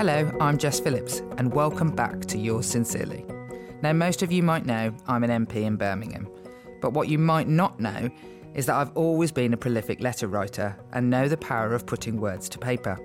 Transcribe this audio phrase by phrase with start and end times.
[0.00, 3.26] Hello, I'm Jess Phillips, and welcome back to Yours Sincerely.
[3.82, 6.26] Now, most of you might know I'm an MP in Birmingham,
[6.80, 8.08] but what you might not know
[8.54, 12.18] is that I've always been a prolific letter writer and know the power of putting
[12.18, 12.98] words to paper.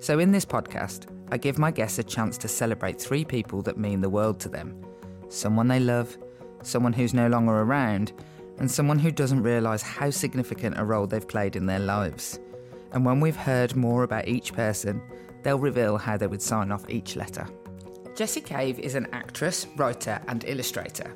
[0.00, 3.78] So, in this podcast, I give my guests a chance to celebrate three people that
[3.78, 4.84] mean the world to them
[5.28, 6.18] someone they love,
[6.64, 8.12] someone who's no longer around,
[8.58, 12.40] and someone who doesn't realise how significant a role they've played in their lives.
[12.90, 15.00] And when we've heard more about each person,
[15.44, 17.46] they'll reveal how they would sign off each letter.
[18.16, 21.14] Jessie Cave is an actress, writer, and illustrator.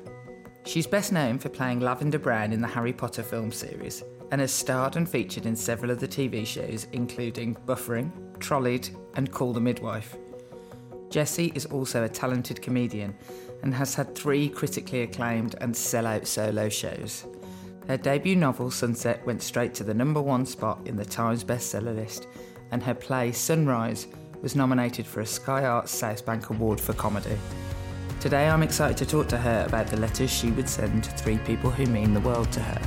[0.65, 4.51] She's best known for playing Lavender Brown in the Harry Potter film series and has
[4.51, 9.59] starred and featured in several of the TV shows, including Buffering, Trolleyed, and Call the
[9.59, 10.15] Midwife.
[11.09, 13.15] Jessie is also a talented comedian
[13.63, 17.25] and has had three critically acclaimed and sellout solo shows.
[17.87, 21.95] Her debut novel, Sunset, went straight to the number one spot in the Times bestseller
[21.95, 22.27] list,
[22.71, 24.05] and her play, Sunrise,
[24.41, 27.37] was nominated for a Sky Arts South Bank Award for comedy.
[28.19, 31.37] Today I'm excited to talk to her about the letters she would send to three
[31.39, 32.81] people who mean the world to her.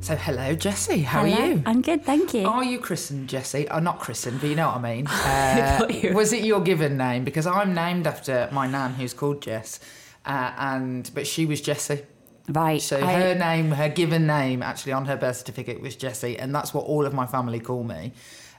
[0.00, 1.00] So, hello, Jessie.
[1.00, 1.36] How Hello.
[1.36, 1.62] are you?
[1.66, 2.46] I'm good, thank you.
[2.46, 3.68] Are you christened Jessie?
[3.68, 5.06] Oh, not christened, but you know what I mean.
[5.10, 7.24] Uh, were- was it your given name?
[7.24, 9.80] Because I'm named after my nan, who's called Jess,
[10.24, 12.02] uh, and but she was Jessie.
[12.48, 12.80] Right.
[12.82, 16.54] So I- her name, her given name, actually on her birth certificate was Jessie, and
[16.54, 18.12] that's what all of my family call me.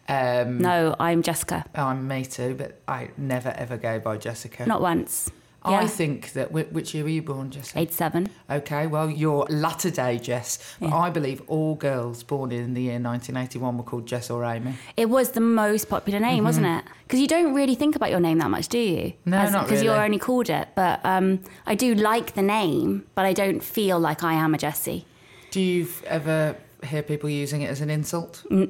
[0.08, 1.66] Um, no, I'm Jessica.
[1.76, 4.66] I'm me too, but I never ever go by Jessica.
[4.66, 5.30] Not once.
[5.74, 7.52] I think that which year were you born?
[7.76, 8.30] Eight seven.
[8.50, 10.76] Okay, well, you're latter day Jess.
[10.80, 10.96] But Yeah.
[10.98, 14.76] I believe all girls born in the year 1981 were called Jess or Amy.
[14.98, 16.84] It was the most popular name, wasn't it?
[17.04, 18.98] Because you don't really think about your name that much, do you?
[18.98, 19.30] Mm-hmm.
[19.30, 20.70] No, not Because you're only called it.
[20.76, 24.58] But um, I do like the name, but I don't feel like I am a
[24.58, 25.06] Jessie.
[25.52, 28.44] Do you ever hear people using it as an insult?
[28.52, 28.68] you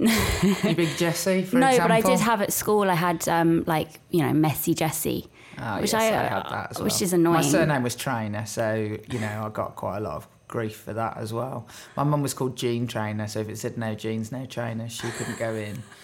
[0.76, 1.88] big Jessie, for no, example?
[1.90, 2.90] but I did have at school.
[2.90, 5.28] I had um, like you know messy Jessie,
[5.62, 6.86] Oh, which yes, I, uh, had that as well.
[6.86, 7.36] which is annoying.
[7.36, 10.94] My surname was Trainer, so you know I got quite a lot of grief for
[10.94, 11.66] that as well.
[11.96, 15.08] My mum was called Jean Trainer, so if it said no jeans, no trainer, she
[15.12, 15.82] couldn't go in.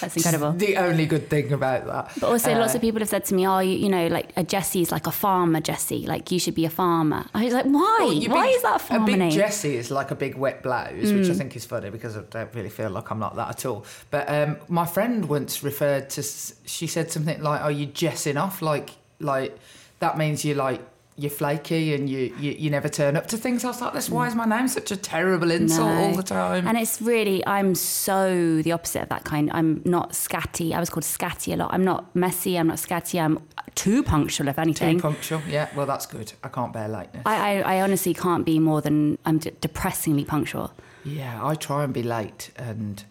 [0.00, 0.52] That's incredible.
[0.52, 2.12] The only good thing about that.
[2.20, 4.32] But also, Uh, lots of people have said to me, "Oh, you, you know, like
[4.36, 6.06] a Jessie's like a farmer, Jessie.
[6.06, 7.96] Like you should be a farmer." I was like, "Why?
[8.00, 9.34] Well, Why big- is that a farmer A big name?" Mm.
[9.34, 12.52] Jessie is like a big wet blouse, which I think is funny because I don't
[12.54, 13.84] really feel like I'm not that at all.
[14.10, 18.60] But um, my friend once referred to, she said something like, "Are you jessing off?
[18.62, 18.90] Like,
[19.20, 19.56] like
[20.00, 20.80] that means you're like."
[21.16, 23.64] You're flaky and you, you, you never turn up to things.
[23.64, 26.04] I was like, "This why is my name such a terrible insult No.
[26.06, 29.48] all the time?" And it's really, I'm so the opposite of that kind.
[29.52, 30.72] I'm not scatty.
[30.74, 31.72] I was called scatty a lot.
[31.72, 32.58] I'm not messy.
[32.58, 33.20] I'm not scatty.
[33.22, 33.38] I'm
[33.76, 34.96] too punctual, if anything.
[34.96, 35.40] Too punctual.
[35.48, 36.32] Yeah, well, that's good.
[36.42, 37.22] I can't bear lateness.
[37.26, 40.72] I, I, I honestly can't be more than, I'm d- depressingly punctual.
[41.04, 43.04] Yeah, I try and be late, and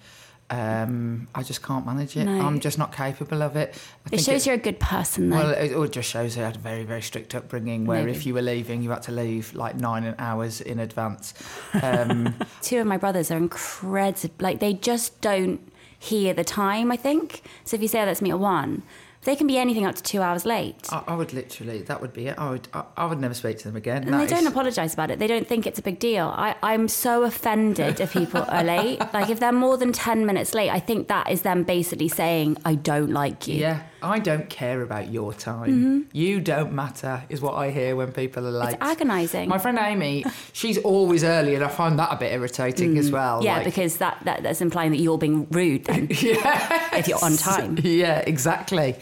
[0.50, 2.26] um, I just can't manage it.
[2.26, 2.42] No.
[2.46, 3.70] I'm just not capable of it.
[3.70, 5.38] I It think shows you're a good person, though.
[5.38, 8.18] Well, it, it just shows I had a very, very strict upbringing where Maybe.
[8.18, 11.34] if you were leaving, you had to leave like nine hours in advance.
[11.81, 14.34] Um, Two of my brothers are incredible.
[14.40, 15.60] Like, they just don't
[15.98, 17.42] hear the time, I think.
[17.63, 18.84] So if you say, oh, let's meet at one,
[19.25, 20.88] they can be anything up to two hours late.
[20.92, 22.36] I, I would literally, that would be it.
[22.38, 24.04] I would, I, I would never speak to them again.
[24.04, 25.20] And That they don't is- apologise about it.
[25.20, 26.28] They don't think it's a big deal.
[26.36, 29.02] I, I'm so offended if people are late.
[29.14, 32.58] Like if they're more than 10 minutes late, I think that is them basically saying,
[32.66, 33.56] I don't like you.
[33.56, 36.07] Yeah, I don't care about your time.
[36.11, 38.75] You don't matter, is what I hear when people are late.
[38.79, 38.83] Mm-hmm.
[38.83, 39.50] It's agonising.
[39.50, 43.41] My friend Amy, she's always early, and I find that a bit irritating as well.
[43.41, 43.45] Mm.
[43.45, 47.23] yeah, like- because that, that that's implying that you're being rude then yeah, if you're
[47.23, 47.77] on time.
[47.83, 48.95] Yeah, exactly.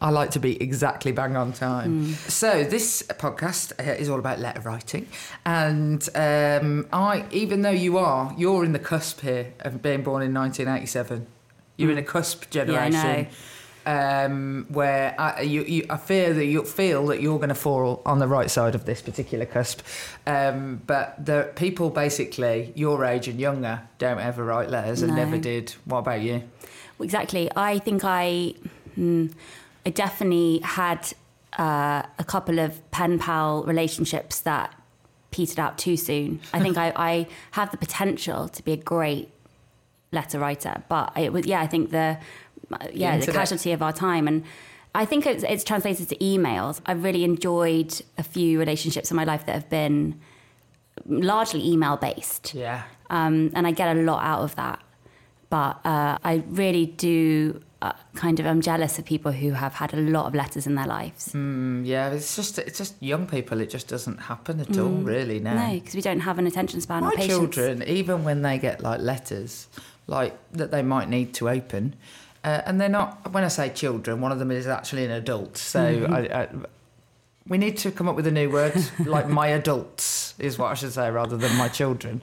[0.00, 2.12] I like to be exactly bang on time.
[2.28, 5.06] So this podcast uh, is all about letter writing,
[5.44, 10.22] and um, I, even though you are, you're in the cusp here of being born
[10.22, 11.26] in 1987.
[11.78, 13.28] You're in a cusp generation.
[13.88, 18.02] Um, where I, you, you, I fear that you feel that you're going to fall
[18.04, 19.80] on the right side of this particular cusp,
[20.26, 25.24] um, but the people basically your age and younger don't ever write letters and No.
[25.24, 25.72] never did.
[25.84, 26.42] What about you?
[27.00, 27.48] Exactly.
[27.54, 28.54] I think I,
[28.98, 29.32] mm,
[29.86, 31.12] I definitely had
[31.56, 34.74] uh, a couple of pen pal relationships that
[35.30, 36.40] petered out too soon.
[36.52, 39.28] I think I, I have the potential to be a great
[40.10, 41.60] letter writer, but it was yeah.
[41.60, 42.18] I think the
[42.92, 44.44] yeah the casualty of our time and.
[44.94, 46.80] I think it's, it's translated to emails.
[46.86, 50.18] I've really enjoyed a few relationships in my life that have been
[51.04, 52.82] largely email based Yeah.
[53.10, 54.80] um, and I get a lot out of that.
[55.50, 58.46] But uh, I really do uh, kind of.
[58.46, 61.28] I'm jealous of people who have had a lot of letters in their lives.
[61.34, 63.60] Mm, yeah, it's just it's just young people.
[63.60, 65.38] It just doesn't happen at all, really.
[65.38, 67.30] Now, No, because we don't have an attention span or my patience.
[67.54, 69.68] children, even when they get like letters,
[70.08, 71.94] like that they might need to open,
[72.46, 73.32] uh, and they're not.
[73.32, 75.56] When I say children, one of them is actually an adult.
[75.56, 76.14] So Mm-hmm.
[76.14, 76.48] I, I,
[77.48, 80.74] we need to come up with a new word, like my adults is what I
[80.74, 82.20] should say, rather than my children.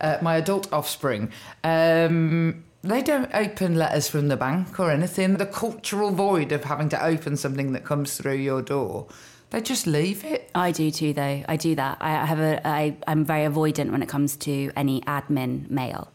[0.00, 1.30] Uh, my adult offspring.
[1.64, 5.36] Um, they don't open letters from the bank or anything.
[5.36, 9.06] The cultural void of having to open something that comes through your door,
[9.50, 10.50] they just leave it.
[10.54, 11.44] I do too, though.
[11.48, 11.98] I do that.
[12.00, 12.66] I I have a.
[12.66, 16.10] I, I'm very avoidant when it comes to any admin mail.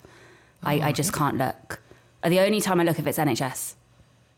[0.64, 1.80] I, I just can't look.
[2.30, 3.76] The only time I look if it's NHS.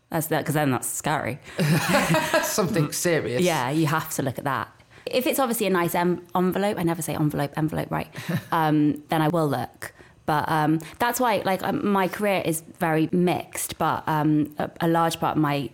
[0.09, 1.39] That's that because then that's scary.
[2.43, 3.41] Something serious.
[3.41, 4.69] Yeah, you have to look at that.
[5.05, 8.09] If it's obviously a nice em- envelope, I never say envelope, envelope, right?
[8.51, 9.93] Um, then I will look.
[10.25, 13.77] But um, that's why, like, um, my career is very mixed.
[13.77, 15.69] But um, a, a large part of my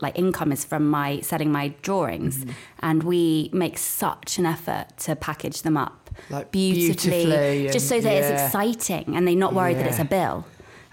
[0.00, 2.50] like income is from my selling my drawings, Mm-hmm.
[2.80, 8.00] and we make such an effort to package them up Like, beautifully, beautifully just so
[8.00, 8.18] that yeah.
[8.28, 10.44] it's exciting, and they're not worried that it's a bill.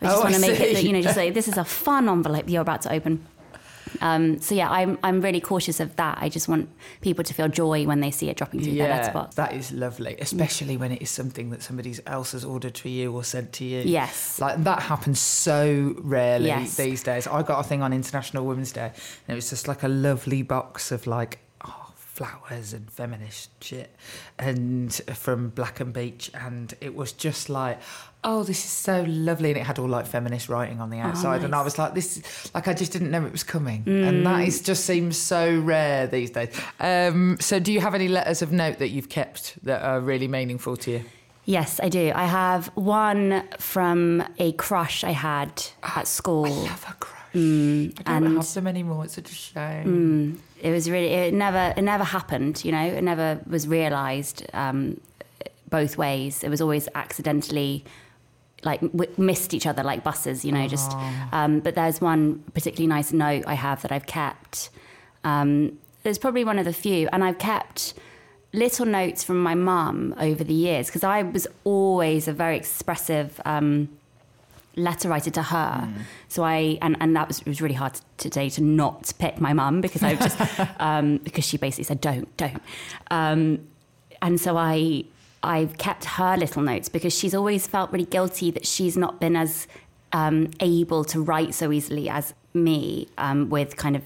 [0.01, 1.57] We just Oh, I want to make it that you know, just like this is
[1.57, 3.25] a fun envelope you're about to open.
[3.99, 6.17] Um, so yeah, I'm I'm really cautious of that.
[6.21, 6.69] I just want
[7.01, 9.35] people to feel joy when they see it dropping through their letterbox.
[9.35, 13.13] that is lovely, especially when it is something that somebody else has ordered for you
[13.13, 13.81] or sent to you.
[13.81, 14.39] Yes.
[14.39, 16.77] like that happens so rarely Yes.
[16.77, 17.27] these days.
[17.27, 18.85] I got a thing on International Women's Day,
[19.27, 21.39] and it was just like a lovely box of like.
[22.11, 23.95] Oh, flowers and feminist shit
[24.37, 27.79] and from Black and Beach and it was just like
[28.23, 31.03] oh this is so lovely and it had all like feminist writing on the oh,
[31.03, 32.21] outside and I was like this
[32.53, 34.47] like I just didn't know it was coming and that mm.
[34.47, 36.49] is just seems so rare these days.
[36.79, 40.27] Um, so do you have any letters of note that you've kept that are really
[40.27, 41.05] meaningful to you?
[41.45, 42.11] Yes, I do.
[42.13, 46.45] I have one from a crush I had at school.
[46.45, 47.21] I love a crush.
[47.33, 50.50] Mm, I don't and- have them anymore it's such a shame mm.
[50.61, 52.63] It was really it never it never happened.
[52.63, 54.99] You know, it never was realised um,
[55.69, 56.43] both ways.
[56.43, 57.83] It was always accidentally
[58.63, 60.45] like w- missed each other like buses.
[60.45, 60.91] You know, just.
[61.31, 64.69] Um, but there's one particularly nice note I have that I've kept.
[65.23, 67.93] Um, it's probably one of the few, and I've kept
[68.53, 73.39] little notes from my mum over the years because I was always a very expressive.
[73.45, 73.89] Um,
[74.75, 75.89] letter writer to her.
[76.27, 79.53] So I and, and that was it was really hard today to not pick my
[79.53, 80.37] mum because I just
[80.79, 82.61] um, because she basically said don't don't.
[83.09, 83.67] Um,
[84.21, 85.05] and so I
[85.43, 89.35] I've kept her little notes because she's always felt really guilty that she's not been
[89.35, 89.67] as
[90.13, 94.03] um, able to write so easily as me um, with kind of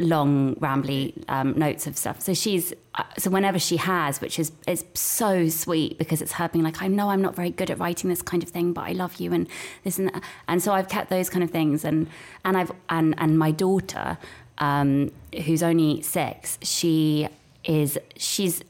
[0.00, 2.20] long rambly um, notes of stuff.
[2.20, 6.48] So she's uh, so whenever she has, which is it's so sweet because it's her
[6.48, 8.82] being like, I know I'm not very good at writing this kind of thing, but
[8.82, 9.46] I love you and
[9.84, 10.22] this and that.
[10.48, 12.08] And so I've kept those kind of things and
[12.44, 14.18] and I've and and my daughter,
[14.58, 15.12] um,
[15.44, 17.28] who's only six, she
[17.64, 18.62] is she's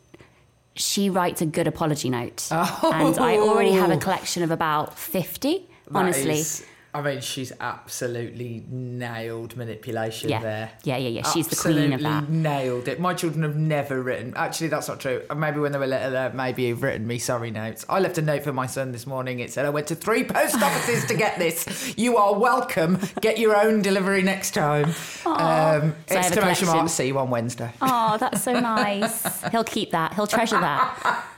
[0.77, 5.69] she writes a good apology note, and I already have a collection of about fifty.
[5.87, 6.65] That honestly, is-
[6.95, 10.41] I mean, she's absolutely nailed manipulation Yeah.
[10.41, 10.71] there.
[10.85, 11.29] Yeah, yeah, yeah.
[11.29, 12.07] She's the queen of that.
[12.09, 13.01] Absolutely Nailed it.
[13.01, 14.33] My children have never written.
[14.37, 15.23] Actually, that's not true.
[15.37, 17.85] Maybe when they were little, maybe you've written me sorry notes.
[17.89, 19.41] I left a note for my son this morning.
[19.41, 21.99] It said, I went to three post offices to get this.
[21.99, 23.01] You are welcome.
[23.21, 24.85] Get your own delivery next time.
[25.27, 27.73] Um, So have exclamation mark, see you on Wednesday.
[27.83, 29.43] Oh, that's so nice.
[29.51, 30.15] He'll keep that.
[30.15, 31.25] He'll treasure that.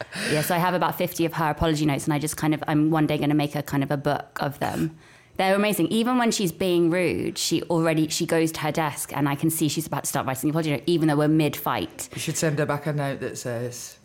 [0.30, 2.62] Yeah, so I have about 50 of her apology notes, and I just kind of,
[2.66, 4.96] I'm one day going to make a kind of a book of them.
[5.36, 5.88] They're amazing.
[5.88, 9.50] Even when she's being rude, she already, she goes to her desk, and I can
[9.50, 12.08] see she's about to start writing the apology note, even though we're mid fight.
[12.14, 13.97] You should send her back a note that says,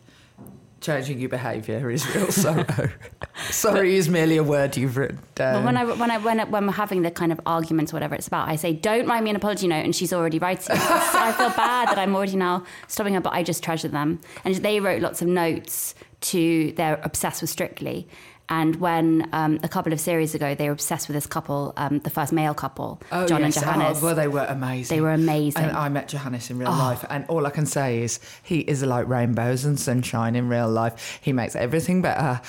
[0.84, 2.66] changing your behaviour is real sorrow.
[3.50, 5.56] Sorry is merely a word you've written down.
[5.56, 7.96] But when I when I when I, when we're having the kind of arguments or
[7.96, 10.63] whatever it's about, I say, "Don't write me an apology note," and she's already writing.
[10.75, 14.20] so I feel bad that I'm already now stopping her, but I just treasure them.
[14.46, 16.74] And they wrote lots of notes to.
[16.74, 18.08] They're obsessed with Strictly.
[18.50, 22.00] And when um, a couple of series ago, they were obsessed with this couple, um,
[22.00, 23.56] the first male couple, Oh, John yes.
[23.56, 24.04] and Johannes.
[24.04, 24.96] Oh, well, they were amazing.
[24.96, 25.64] They were amazing.
[25.64, 25.68] Oh.
[25.70, 28.84] And I met Johannes in real life, and all I can say is he is
[28.84, 31.20] like rainbows and sunshine in real life.
[31.22, 32.42] He makes everything better.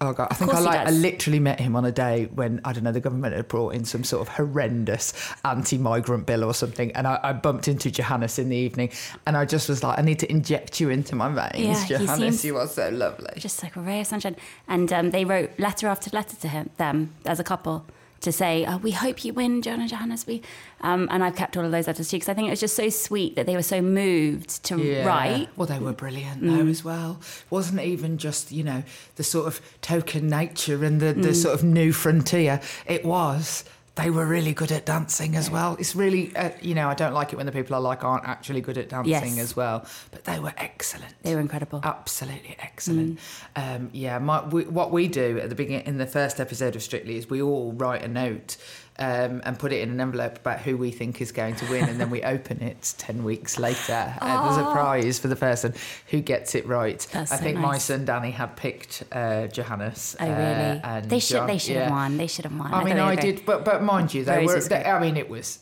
[0.00, 0.80] Oh god, I think I like.
[0.86, 3.74] I literally met him on a day when I don't know the government had brought
[3.74, 8.38] in some sort of horrendous anti-migrant bill or something, and I, I bumped into Johannes
[8.38, 8.90] in the evening,
[9.24, 12.44] and I just was like, I need to inject you into my veins, Yeah, Johannes.
[12.44, 13.32] you are so lovely.
[13.38, 14.36] just like a ray of sunshine.
[14.68, 17.86] And um, they wrote letter after letter to him, them as a couple,
[18.20, 20.40] to say, oh, "We hope you win, John and Johannes." We,
[20.80, 22.76] um, and I've kept all of those letters too because I think it was just
[22.76, 25.48] so sweet that they were so moved to write.
[25.56, 26.56] Well, they were brilliant Mm.
[26.58, 27.20] though as well.
[27.50, 28.82] Wasn't even just you know
[29.16, 31.22] the sort of token nature and the, Mm.
[31.22, 32.60] the sort of new frontier.
[32.86, 33.64] It was.
[33.96, 35.76] They were really good at dancing as well.
[35.78, 38.24] It's really, uh, you know, I don't like it when the people I like aren't
[38.24, 39.38] actually good at dancing Yes.
[39.38, 39.86] as well.
[40.10, 41.14] But they were excellent.
[41.22, 41.80] They were incredible.
[41.84, 43.20] Absolutely excellent.
[43.54, 43.76] Mm.
[43.76, 46.82] Um, yeah, my, we, what we do at the beginning in the first episode of
[46.82, 48.56] Strictly is we all write a note
[48.98, 51.88] um, and put it in an envelope about who we think is going to win,
[51.88, 55.74] and then we open it ten weeks later as a prize for the person
[56.08, 57.04] who gets it right.
[57.12, 60.14] That's I so think my son Danny had picked uh, Johannes.
[60.20, 60.38] Oh, really?
[60.38, 61.34] uh, and they should.
[61.36, 61.82] John- They should yeah.
[61.84, 62.16] have won.
[62.16, 62.68] They should have won.
[62.68, 63.36] I thought mean, I great.
[63.36, 64.68] did, but but mind you, they Rose were.
[64.68, 64.84] They.
[64.84, 65.58] I mean, it was.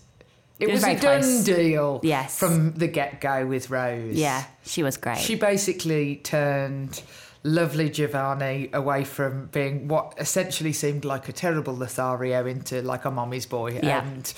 [0.60, 1.44] It, It was was, a done close.
[1.44, 2.00] deal.
[2.04, 2.38] Yes.
[2.38, 4.14] From the get go with Rose.
[4.14, 5.18] Yeah, she was great.
[5.18, 7.02] She basically turned
[7.44, 13.10] lovely Giovanni away from being what essentially seemed like a terrible Lothario into like a
[13.10, 13.80] mommy's boy.
[13.82, 14.04] Yeah.
[14.04, 14.32] And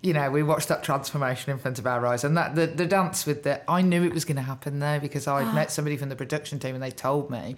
[0.00, 2.86] you know, we watched that transformation in front of our eyes, and that the, the
[2.86, 5.52] dance with the I knew it was going to happen there because I'd ah.
[5.52, 7.56] met somebody from the production team and they told me,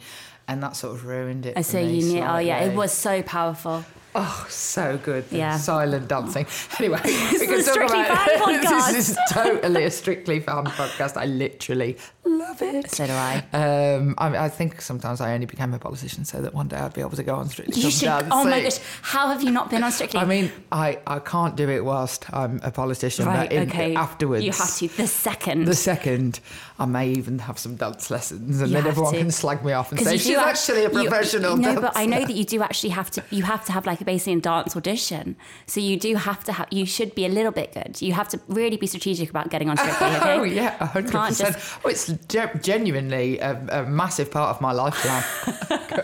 [0.48, 1.58] and that sort of ruined it.
[1.58, 2.22] I me you knew.
[2.22, 3.84] Oh yeah, it was so powerful.
[4.14, 5.28] Oh, so good.
[5.30, 5.56] the Yeah.
[5.56, 6.46] Silent dancing.
[6.78, 8.92] Anyway, we is a Strictly Fan podcast.
[8.92, 11.16] this is totally a strictly fan podcast.
[11.16, 12.90] I literally love it.
[12.90, 13.44] So do I.
[13.52, 16.92] Um, I, I think sometimes I only became a politician so that one day I'd
[16.92, 18.06] be able to go on Strictly You should.
[18.06, 18.28] Dancing.
[18.32, 20.18] Oh my gosh, how have you not been on Strictly?
[20.20, 23.26] I mean, I, I can't do it whilst I'm a politician.
[23.26, 23.48] right?
[23.48, 23.94] but in- okay.
[23.94, 24.88] Afterwards, you have to.
[24.88, 25.66] The second.
[25.66, 26.40] The second,
[26.80, 29.18] I may even have some dance lessons, and You then everyone to.
[29.20, 31.80] can slag me off and say she's actually a you- professional no, dancer.
[31.82, 33.22] but I know that you do actually have to.
[33.30, 35.36] You have to have like basically a dance audition.
[35.66, 36.68] So you do have to have.
[36.70, 38.00] You should be a little bit good.
[38.02, 40.06] You have to really be strategic about getting on Strictly.
[40.20, 40.34] Okay?
[40.38, 41.54] Oh yeah, a hundred Can't percent.
[41.56, 45.24] just- Oh, it's ge- genuinely a, a massive part of my life plan.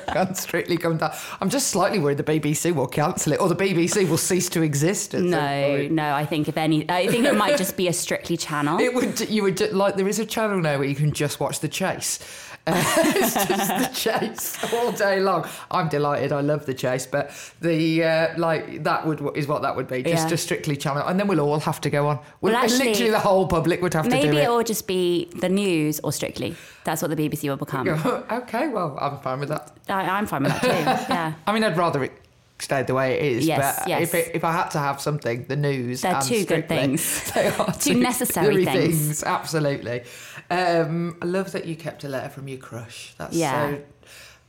[0.12, 1.12] Can't strictly come down.
[1.40, 4.62] I'm just slightly worried the BBC will cancel it, or the BBC will cease to
[4.62, 5.12] exist.
[5.14, 6.14] No, no.
[6.14, 8.78] I think if any, I think it might just be a Strictly channel.
[8.80, 9.28] It would.
[9.28, 9.96] You would like.
[9.96, 12.18] There is a channel now where you can just watch the chase.
[12.68, 15.46] It's just the chase all day long.
[15.70, 16.32] I'm delighted.
[16.32, 17.30] I love the chase, but
[17.60, 20.02] the uh, like that would is what that would be.
[20.02, 20.34] Just Yeah.
[20.34, 22.18] a strictly channel, and then we'll all have to go on.
[22.40, 24.50] We'll, Well, actually, literally, the whole public would have to Maybe do it it.
[24.50, 26.56] will just be the news or Strictly.
[26.84, 27.88] That's what the BBC will become.
[28.30, 29.70] okay, well, I'm fine with that.
[29.88, 31.12] I, I'm fine with that too.
[31.14, 31.34] Yeah.
[31.46, 32.12] I mean, I'd rather it
[32.58, 33.46] stayed the way it is.
[33.46, 34.02] Yes, but yes.
[34.02, 36.02] If, it, if I had to have something, the news.
[36.02, 37.30] They're and two good things.
[37.34, 39.22] They are Two necessary things.
[39.22, 40.04] Absolutely.
[40.50, 43.14] Um, I love that you kept a letter from your crush.
[43.18, 43.70] That's Yeah.
[43.70, 43.82] so.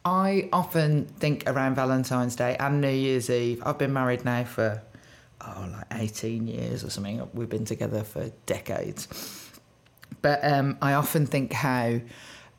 [0.06, 3.62] I often think around Valentine's Day and New Year's Eve.
[3.66, 4.82] I've been married now for
[5.42, 7.28] oh, like 18 years or something.
[7.34, 9.08] We've been together for decades.
[10.22, 12.00] But um, I often think how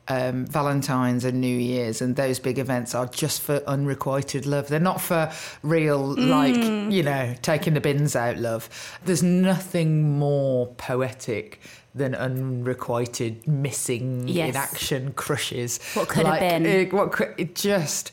[0.09, 4.67] um, Valentine's and New Year's and those big events are just for unrequited love.
[4.67, 5.31] They're not for
[5.63, 8.69] real, like, you know, taking the bins out love.
[9.05, 11.61] There's nothing more poetic
[11.95, 14.49] than unrequited missing Yes.
[14.49, 15.79] in action crushes.
[15.93, 16.65] What could have been.
[16.65, 18.11] It, what could, it just.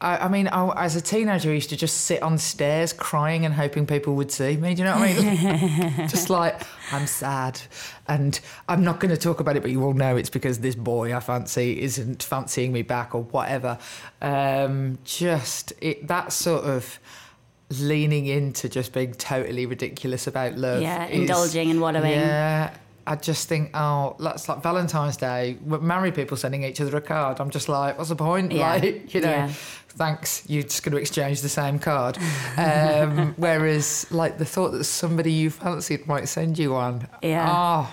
[0.00, 3.44] I, I mean, I, as a teenager, I used to just sit on stairs crying
[3.44, 4.74] and hoping people would see me.
[4.74, 6.08] Do you know what I mean?
[6.08, 7.60] just like, I'm sad.
[8.08, 10.74] And I'm not going to talk about it, but you all know it's because this
[10.74, 13.78] boy I fancy isn't fancying me back or whatever.
[14.22, 16.98] Um, just it, that sort of
[17.78, 20.82] leaning into just being totally ridiculous about love.
[20.82, 22.12] Yeah, is- indulging and wallowing.
[22.12, 22.74] Yeah.
[23.10, 25.58] I just think, oh, that's like Valentine's Day.
[25.66, 27.40] with Married people sending each other a card.
[27.40, 28.52] I'm just like, what's the point?
[28.52, 28.70] Yeah.
[28.80, 29.48] Like, you know, Yeah.
[29.88, 30.44] thanks.
[30.48, 32.16] You're just going to exchange the same card.
[32.56, 37.08] Um, whereas, like, the thought that somebody you fancied might send you one.
[37.22, 37.48] Yeah.
[37.50, 37.92] Oh,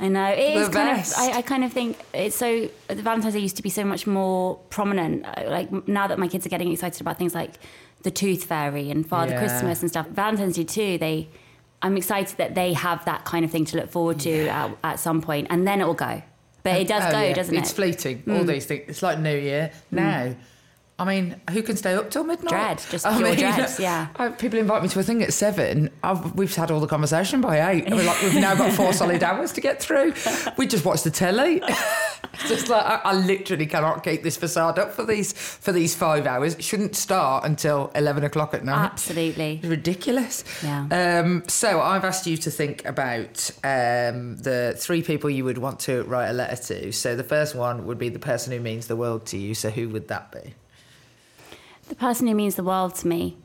[0.00, 1.12] I know it is kind of.
[1.16, 2.68] I, I kind of think it's so.
[2.88, 5.24] The Valentine's Day used to be so much more prominent.
[5.24, 7.54] Uh, Like now that my kids are getting excited about things like
[8.02, 9.40] the Tooth Fairy and Father Yeah.
[9.40, 10.06] Christmas and stuff.
[10.08, 10.98] Valentine's Day too.
[10.98, 11.28] They,
[11.82, 15.00] I'm excited that they have that kind of thing to look forward to at, at
[15.00, 16.22] some point, and then it will go.
[16.62, 17.32] But it does Oh, go, yeah.
[17.34, 17.70] doesn't It's it?
[17.70, 18.22] It's fleeting.
[18.28, 18.46] All mm.
[18.46, 18.84] these things.
[18.88, 19.96] It's like New Year mm.
[19.96, 20.34] now.
[21.00, 22.50] I mean, who can stay up till midnight?
[22.50, 24.08] Dread, just I pure dread, yeah.
[24.16, 25.90] I- people invite me to a thing at seven.
[26.02, 27.88] I've, we've had all the conversation by eight.
[27.88, 30.14] We're like, we've now got four solid hours to get through.
[30.56, 31.62] We just watch the telly.
[32.34, 35.94] it's just like I, I literally cannot keep this facade up for these for these
[35.94, 36.54] five hours.
[36.54, 38.86] It shouldn't start until eleven o'clock at night.
[38.86, 39.58] Absolutely.
[39.62, 40.42] It's ridiculous.
[40.64, 41.20] Yeah.
[41.22, 45.78] Um, so I've asked you to think about um, the three people you would want
[45.80, 46.92] to write a letter to.
[46.92, 49.54] So the first one would be the person who means the world to you.
[49.54, 50.54] So who would that be?
[51.88, 53.36] The person who means the world to me.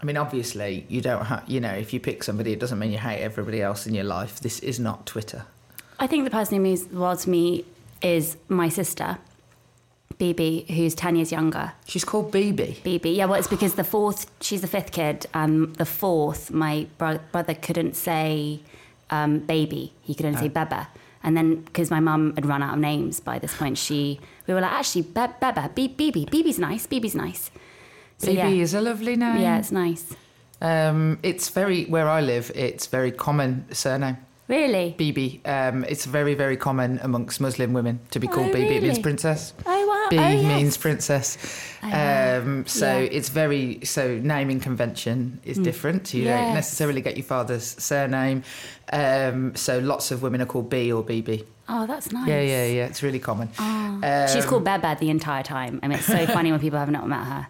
[0.00, 2.90] I mean, obviously, you don't have, you know, if you pick somebody, it doesn't mean
[2.90, 4.40] you hate everybody else in your life.
[4.40, 5.46] This is not Twitter.
[5.98, 7.64] I think the person who means the world to me
[8.02, 9.18] is my sister,
[10.18, 11.72] Bebe, who's 10 years younger.
[11.86, 12.78] She's called Bebe.
[12.84, 13.10] Bebe.
[13.10, 17.20] Yeah, well, it's because the fourth, she's the fifth kid, and the fourth, my bro-
[17.32, 18.60] brother couldn't say
[19.08, 19.94] um, baby.
[20.02, 20.88] He could only say Beba.
[21.22, 24.52] And then, because my mum had run out of names by this point, she, we
[24.54, 26.26] were like, actually, Be- Beba, Bebe.
[26.26, 26.86] Bebe's nice.
[26.86, 27.50] Bebe's nice.
[28.18, 28.48] So, BB yeah.
[28.62, 29.40] is a lovely name.
[29.40, 30.14] Yeah, it's nice.
[30.60, 34.16] Um, it's very, where I live, it's very common surname.
[34.48, 34.94] Really?
[34.96, 35.40] BB.
[35.46, 38.70] Um, it's very, very common amongst Muslim women to be called Oh, BB.
[38.76, 39.52] It means princess.
[39.66, 40.06] Oh, wow.
[40.08, 40.44] B oh, yes.
[40.44, 41.36] means princess.
[41.82, 42.38] Oh, wow.
[42.38, 43.08] Um, so Yeah.
[43.10, 46.14] it's very so naming convention is different.
[46.14, 48.44] You don't necessarily get your father's surname.
[48.92, 51.44] Um, so lots of women are called B or BB.
[51.68, 52.28] Oh, that's nice.
[52.28, 52.86] Yeah, yeah, yeah.
[52.86, 53.48] It's really common.
[53.58, 54.26] Oh.
[54.32, 55.80] She's Um, called Beba the entire time.
[55.82, 57.48] I mean, it's so funny when people have not met her.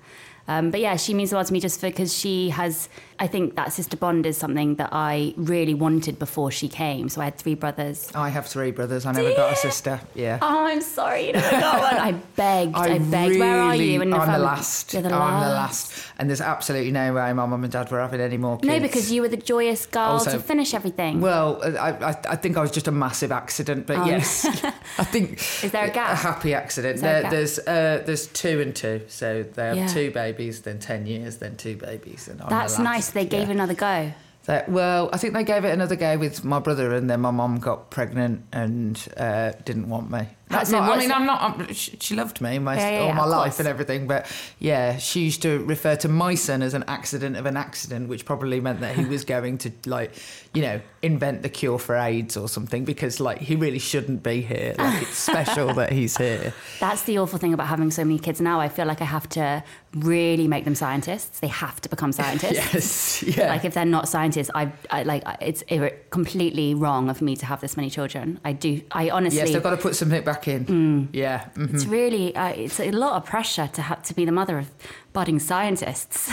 [0.49, 2.89] Um, but yeah, she means a lot to me just because she has.
[3.19, 7.09] I think that sister bond is something that I really wanted before she came.
[7.09, 8.11] So I had three brothers.
[8.15, 9.07] I have three brothers.
[9.07, 10.01] I never got a sister.
[10.15, 10.39] Yeah.
[10.43, 12.01] Oh, I'm sorry, you never got one.
[12.01, 12.77] I begged.
[12.77, 13.39] I, begged.
[13.39, 14.03] Where are you?
[14.03, 14.95] I'm the last.
[14.95, 15.93] I'm the last.
[16.19, 18.69] And there's absolutely no way my mum and dad were having any more kids.
[18.69, 21.21] No, because you were the joyous girl Also- to finish everything.
[21.21, 24.05] Well, I, I, I think I was just a massive accident, but Oh.
[24.07, 24.47] yes,
[24.99, 25.33] I think
[25.63, 26.13] Is there a gap?
[26.13, 26.95] A happy accident.
[26.97, 29.87] Is there a there's uh, there's two and two, so they have Yeah.
[29.89, 32.85] two babies, then ten years, then two babies, and I'm the That's last.
[32.85, 33.11] nice.
[33.11, 33.55] They gave Yeah.
[33.55, 34.13] another go.
[34.47, 37.31] That- well, I think they gave it another go with my brother, and then my
[37.33, 40.29] mum got pregnant and uh, didn't want me.
[40.49, 40.89] That's not.
[40.89, 41.43] I mean, I'm not.
[41.43, 43.59] I'm, she, she loved me my, Yeah, yeah, all yeah, my life course.
[43.61, 47.47] and everything, but yeah, she used to refer to my son as an accident of
[47.47, 50.13] an accident, which probably meant that he was going to like,
[50.55, 54.41] you know, invent the cure for AIDS or something because like he really shouldn't be
[54.41, 54.75] here.
[54.79, 56.53] Like it's special that he's here.
[56.81, 58.61] That's the awful thing about having so many kids now.
[58.61, 61.41] I feel like I have to really make them scientists.
[61.41, 62.37] They have to become scientists.
[62.77, 63.23] Yes.
[63.23, 63.49] Yeah.
[63.49, 65.63] Like if they're not scientists, I, I like it's
[66.11, 68.41] completely wrong of me to have this many children.
[68.45, 68.83] I do.
[68.91, 69.39] I honestly.
[69.41, 71.09] yes, they've got to put something back in.
[71.13, 71.41] Yeah.
[71.55, 71.75] mhm.
[71.75, 74.67] it's really uh, it's a lot of pressure to have to be the mother of
[75.13, 76.29] budding scientists.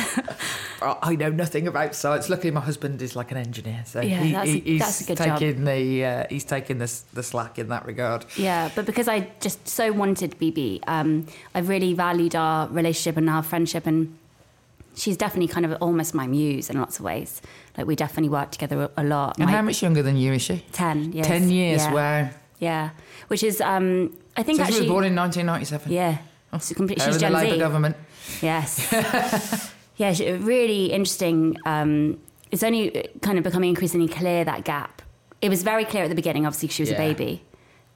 [0.81, 2.29] I I know nothing about science.
[2.29, 5.05] Luckily, my husband is like an engineer, so Yeah, he, that's he- he's that's a
[5.05, 5.39] good job.
[5.39, 8.25] taking the uh, he's taking the the slack in that regard.
[8.37, 13.29] yeah, but because I just so wanted Bebe, um, I've really valued our relationship and
[13.29, 14.07] our friendship and.
[14.95, 17.41] She's definitely kind of almost my muse in lots of ways.
[17.75, 19.37] Like we definitely work together a a lot.
[19.39, 20.57] And My- how much younger than you is she?
[20.71, 21.25] Ten years.
[21.27, 21.81] Ten years.
[21.81, 21.93] Yeah.
[21.93, 22.29] Wow.
[22.59, 22.91] Yeah,
[23.27, 25.91] which is um, I think So she was born in 1997.
[25.91, 26.17] yeah,
[26.53, 27.59] a complete, she's in the Labour Z.
[27.59, 27.95] government.
[28.41, 29.73] Yes.
[29.97, 31.57] yeah, she- really interesting.
[31.65, 32.19] Um,
[32.51, 35.01] it's only kind of becoming increasingly clear that gap.
[35.41, 37.01] It was very clear at the beginning, obviously, 'cause she was Yeah.
[37.01, 37.41] a baby.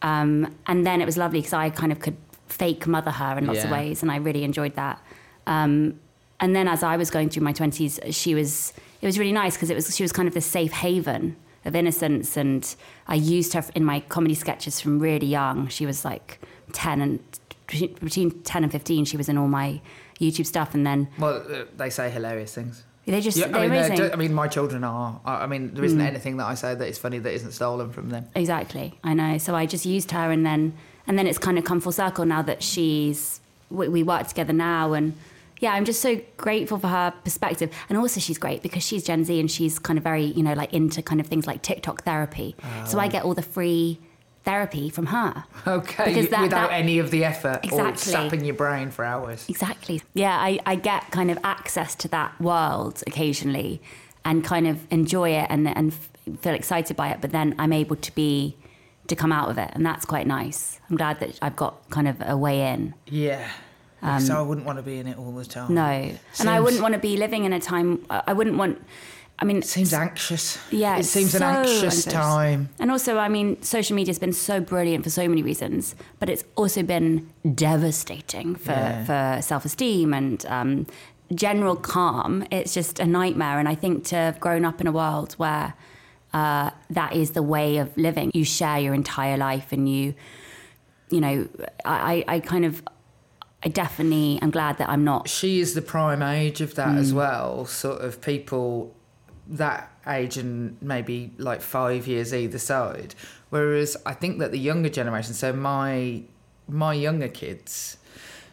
[0.01, 2.17] Um, and then it was lovely because I kind of could
[2.47, 4.99] fake mother her in lots of ways, and I really enjoyed that.
[5.47, 5.99] Um,
[6.39, 9.55] and then as I was going through my 20s, she was, it was really nice
[9.55, 11.35] because it was, she was kind of this safe haven
[11.67, 12.37] of innocence.
[12.37, 12.75] And
[13.07, 15.67] I used her in my comedy sketches from really young.
[15.67, 16.39] She was like
[16.73, 17.19] 10 and
[17.67, 19.81] between 10 and 15, she was in all my
[20.19, 20.73] YouTube stuff.
[20.73, 22.83] And then Well, uh, they say hilarious things.
[23.05, 24.11] they just, Yeah, they're I mean, amazing.
[24.13, 25.19] I mean, my children are.
[25.25, 28.09] I mean, there isn't anything that I say that is funny that isn't stolen from
[28.09, 28.25] them.
[28.35, 29.37] Exactly, I know.
[29.37, 30.73] So I just used her, and then
[31.07, 34.53] and then it's kind of come full circle now that she's we, we work together
[34.53, 35.13] now, and
[35.59, 39.23] yeah, I'm just so grateful for her perspective, and also she's great because she's Gen
[39.23, 42.03] Z and she's kind of very you know like into kind of things like TikTok
[42.03, 42.55] therapy.
[42.85, 42.99] So.
[42.99, 43.09] I ah.
[43.09, 43.99] get all the free
[44.47, 45.43] therapy from her.
[45.67, 48.11] Okay, Because that- without that- any of the effort or Exactly.
[48.13, 49.45] sapping your brain for hours.
[49.49, 50.01] Exactly.
[50.13, 53.81] Yeah, I, I get kind of access to that world occasionally
[54.23, 55.93] and kind of enjoy it and, and
[56.39, 58.55] feel excited by it, but then I'm able to be,
[59.07, 59.69] to come out of it.
[59.73, 60.79] And that's quite nice.
[60.89, 62.93] I'm glad that I've got kind of a way in.
[63.05, 63.49] Yeah.
[64.19, 65.67] So I wouldn't want to be in it all the time.
[65.67, 66.11] Um, No.
[66.39, 68.81] and I wouldn't want to be living in a time, I wouldn't want,
[69.39, 70.57] I mean, It seems anxious.
[70.71, 72.05] yeah, It seems an anxious anxious.
[72.05, 72.69] time.
[72.79, 76.29] And also, I mean, social media has been so brilliant for so many reasons, but
[76.29, 79.03] it's also been devastating for, Yeah.
[79.35, 80.87] for self esteem and um,
[81.35, 82.43] general calm.
[82.51, 83.59] It's just a nightmare.
[83.59, 85.73] And I think to have grown up in a world where
[86.33, 90.13] uh, that is the way of living, you share your entire life and you
[91.09, 91.47] you know,
[91.85, 92.83] I, I kind of,
[93.63, 95.27] I definitely am glad that I'm not.
[95.27, 97.65] She is the prime age of that as well.
[97.65, 98.95] Sort of people
[99.47, 103.15] that age and maybe like five years either side.
[103.49, 106.23] Whereas I think that the younger generation, so my
[106.67, 107.97] my younger kids,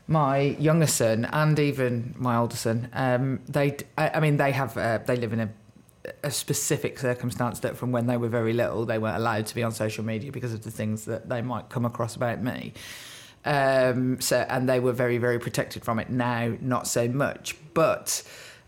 [0.06, 4.76] my younger son and even my older son, um, they, I, I mean, they have,
[4.76, 5.50] uh, they live in a
[6.22, 9.62] a specific circumstance that from when they were very little they weren't allowed to be
[9.62, 12.74] on social media because of the things that they might come across about me
[13.44, 16.10] um, so and they were very very protected from it.
[16.10, 17.56] Now not so much.
[17.74, 18.22] But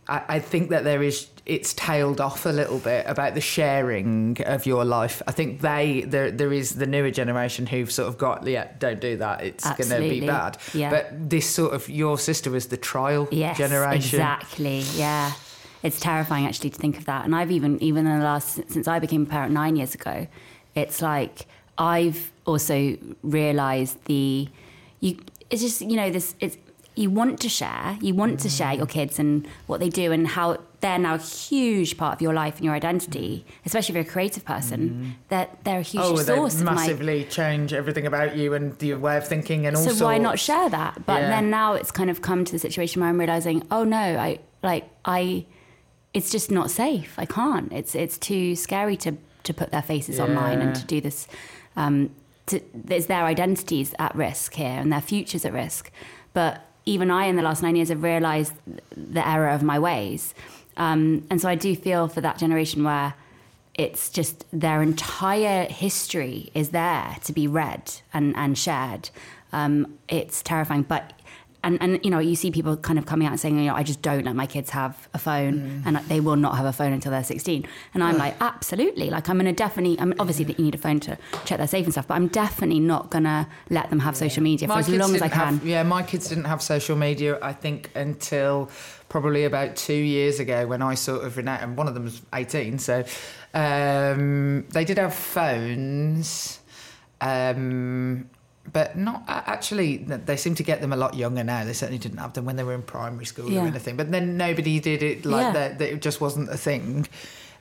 [0.09, 4.37] I, I think that there is it's tailed off a little bit about the sharing
[4.47, 5.23] of your life.
[5.29, 9.01] I think they there there is the newer generation who've sort of got yeah don't
[9.01, 9.43] do that.
[9.45, 10.59] It's going to be bad.
[10.75, 10.91] Yeah.
[10.91, 13.97] but this sort of your sister was the trial Yes, generation.
[14.19, 14.81] exactly.
[14.97, 15.33] Yeah,
[15.83, 17.25] it's terrifying actually to think of that.
[17.25, 20.27] And I've even even in the last since I became a parent nine years ago,
[20.75, 21.47] it's like
[21.79, 24.49] I've also realised the
[25.01, 25.19] you.
[25.51, 26.35] It's just you know this.
[26.41, 26.57] It's
[26.95, 27.99] you want to share.
[28.01, 31.19] You want to share your kids and what they do and how they're now a
[31.19, 35.15] huge part of your life and your identity, especially if you're a creative person.
[35.29, 38.81] That they're a huge Oh, they source of my massively change everything about you and
[38.83, 41.29] your way of thinking and all so why not share that but Yeah.
[41.29, 44.39] then now it's kind of come to the situation where i'm realizing oh no i
[44.63, 45.45] like i
[46.15, 50.19] it's just not safe i can't it's it's too scary to to put their faces
[50.21, 51.27] online and to do this
[51.77, 52.11] um
[52.47, 55.91] to, there's their identities at risk here and their futures at risk.
[56.33, 58.55] But even i in the last nine years have realized
[58.97, 60.35] the error of my ways.
[60.77, 63.15] Um, and so i do feel for that generation where
[63.75, 69.11] it's just their entire history is there to be read and, and shared.
[69.53, 71.13] Um, it's terrifying, but
[71.67, 73.75] and, and you know you see people kind of coming out and saying, you know,
[73.75, 76.73] I just don't let my kids have a phone, and they will not have a
[76.73, 77.67] phone until they're 16.
[77.95, 79.99] And I'm like, absolutely, like I'm gonna definitely.
[80.01, 82.15] I mean, obviously that you need a phone to check their safe and stuff, but
[82.15, 85.59] I'm definitely not gonna let them have social media for as long as I can.
[85.59, 88.71] have- yeah, my kids didn't have social media, I think, until
[89.09, 92.23] probably about two years ago when I sort of renounced, and one of them was
[92.33, 93.05] 18, so
[93.55, 96.61] um, they did have phones.
[97.21, 98.29] Um,
[98.73, 99.99] but not actually.
[99.99, 101.65] They seem to get them a lot younger now.
[101.65, 103.65] They certainly didn't have them when they were in primary school Yeah.
[103.65, 103.97] or anything.
[103.97, 105.69] But then nobody did it like Yeah.
[105.69, 105.81] that.
[105.81, 107.07] It just wasn't a thing.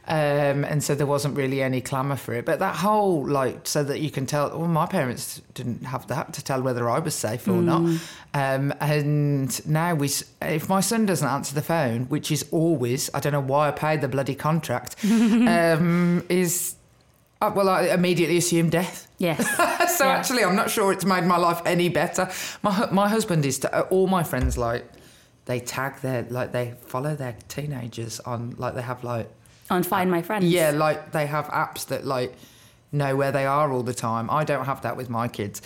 [0.07, 2.45] Um, and so there wasn't really any clamour for it.
[2.45, 4.49] But that whole like so that you can tell.
[4.55, 7.81] Well, my parents didn't have that to tell whether I was safe or not.
[8.35, 10.11] Um, and now we,
[10.43, 13.71] if my son doesn't answer the phone, which is always, I don't know why I
[13.71, 16.75] paid the bloody contract, um, is.
[17.41, 19.07] Uh, well, I immediately assume death.
[19.17, 19.45] Yes.
[19.97, 20.11] so Yeah.
[20.13, 22.29] actually, I'm not sure it's made my life any better.
[22.63, 23.59] My my husband is.
[23.59, 24.85] To, all my friends like
[25.45, 29.29] they tag their like they follow their teenagers on like they have like
[29.69, 30.45] On Find My Friends.
[30.45, 32.33] yeah like they have apps that like
[32.91, 34.29] know where they are all the time.
[34.29, 35.61] I don't have that with my kids.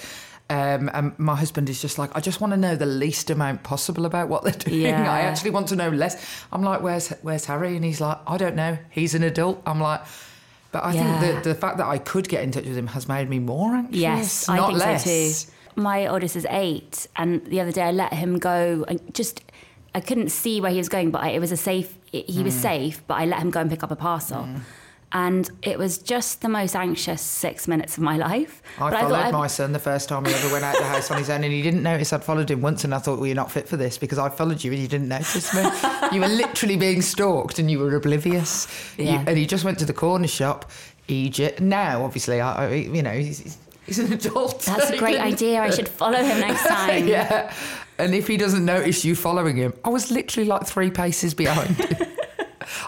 [0.52, 3.62] Um, and my husband is just like, I just want to know the least amount
[3.62, 4.82] possible about what they're doing.
[4.82, 5.12] Yeah.
[5.14, 6.16] I actually want to know less.
[6.52, 7.76] I'm like, where's where's Harry?
[7.76, 8.80] And he's like, I don't know.
[8.90, 9.62] He's an adult.
[9.68, 10.02] I'm like,
[10.72, 11.20] but I Yeah.
[11.20, 13.40] think the the fact that I could get in touch with him has made me
[13.40, 13.96] more anxious.
[14.02, 15.04] Yes, not I think less.
[15.04, 15.10] so
[15.46, 15.82] too.
[15.82, 18.84] My oldest is eight, and the other day I let him go.
[18.88, 19.42] And just,
[19.96, 21.96] I couldn't see where he was going, but I, it was a safe.
[22.12, 22.62] It, he was Mm.
[22.62, 24.48] safe, but I let him go and pick up a parcel,
[25.12, 28.62] and it was just the most anxious six minutes of my life.
[28.78, 31.10] I but followed I my son the first time he ever went out the house
[31.10, 32.84] on his own, and he didn't notice I'd followed him once.
[32.84, 34.88] And I thought, well, you're not fit for this because I followed you and you
[34.88, 35.64] didn't notice me.
[36.12, 38.68] you were literally being stalked and you were oblivious.
[38.98, 40.70] You- and he just went to the corner shop,
[41.08, 41.60] Egypt.
[41.60, 44.62] Now, obviously, I, I you know, he's, he's an adult.
[44.62, 45.62] that's a great idea.
[45.62, 47.08] I should follow him next time.
[47.08, 47.54] yeah.
[47.98, 51.76] And if he doesn't notice you following him, I was literally like three paces behind
[51.76, 52.08] him.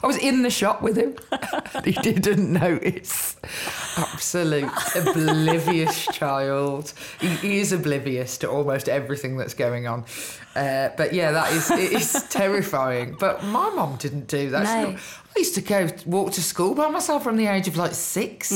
[0.03, 1.15] I was in the shop with him.
[1.83, 3.35] he didn't notice.
[3.97, 6.93] Absolute oblivious child.
[7.19, 10.05] He, he is oblivious to almost everything that's going on.
[10.55, 13.15] Uh, but yeah, that is it is terrifying.
[13.19, 14.63] But my mom didn't do that.
[14.63, 14.97] No.
[15.35, 18.49] I used to go walk to school by myself from the age of like six.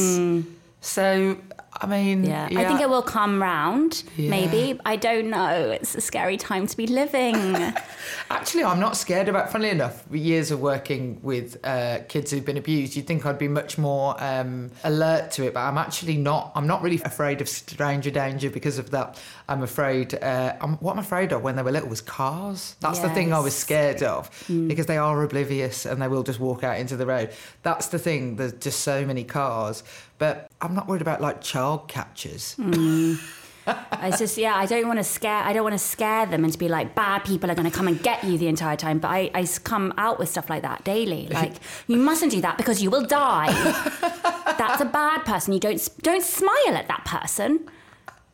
[0.81, 1.37] So
[1.81, 2.27] I mean, Mm.
[2.51, 2.59] Yeah.
[2.61, 4.29] I think it will come round, Yeah.
[4.29, 4.79] maybe.
[4.85, 5.71] I don't know.
[5.71, 7.35] It's a scary time to be living.
[8.29, 9.51] Actually, I'm not scared about.
[9.51, 13.47] Funnily enough, years of working with uh, kids who've been abused, you'd think I'd be
[13.47, 16.51] much more um, alert to it, but I'm actually not.
[16.55, 19.19] I'm not really afraid of stranger danger because of that.
[19.49, 20.15] I'm afraid.
[20.15, 22.75] Uh, I'm, what I'm afraid of when they were little was cars.
[22.79, 26.39] That's the thing I was scared of because they are oblivious and they will just
[26.39, 27.31] walk out into the road.
[27.63, 28.37] That's the thing.
[28.37, 29.83] There's just so many cars,
[30.17, 32.53] but I'm not worried about like child catchers.
[32.53, 33.15] Hmm.
[33.67, 35.43] It's just yeah, I don't want to scare.
[35.43, 37.75] I don't want to scare them and to be like bad people are going to
[37.75, 38.99] come and get you the entire time.
[38.99, 41.27] But I, I come out with stuff like that daily.
[41.27, 41.53] Like
[41.87, 43.51] you mustn't do that because you will die.
[44.57, 45.53] That's a bad person.
[45.53, 47.67] You don't don't smile at that person.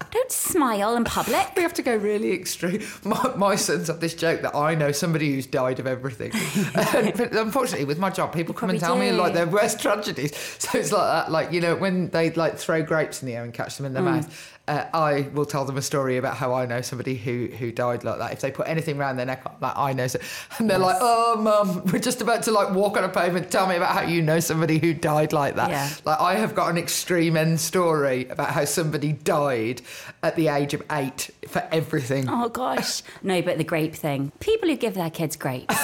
[0.09, 1.51] Don't smile in public.
[1.55, 2.81] We have to go really extreme.
[3.03, 6.31] My, my sons have this joke that I know somebody who's died of everything.
[6.95, 9.79] And- but unfortunately, with my job, people come and tell probably me like their worst
[9.79, 10.31] tragedies.
[10.59, 13.43] So it's like that, like you know, when they like throw grapes in the air
[13.43, 14.15] and catch them in their Mm.
[14.15, 14.57] mouth.
[14.67, 18.03] Uh, I will tell them a story about how I know somebody who who died
[18.03, 18.31] like that.
[18.31, 20.19] If they put anything around their neck, like I know, so,
[20.59, 23.49] and they're like, "Oh, mum, we're just about to like walk on a pavement.
[23.51, 25.89] Tell me about how you know somebody who died like that." Yeah.
[26.05, 29.81] Like I have got an extreme end story about how somebody died
[30.23, 32.27] at the age of eight for everything.
[32.29, 33.03] Oh gosh.
[33.23, 34.31] No, but the grape thing.
[34.39, 35.75] People who give their kids grapes.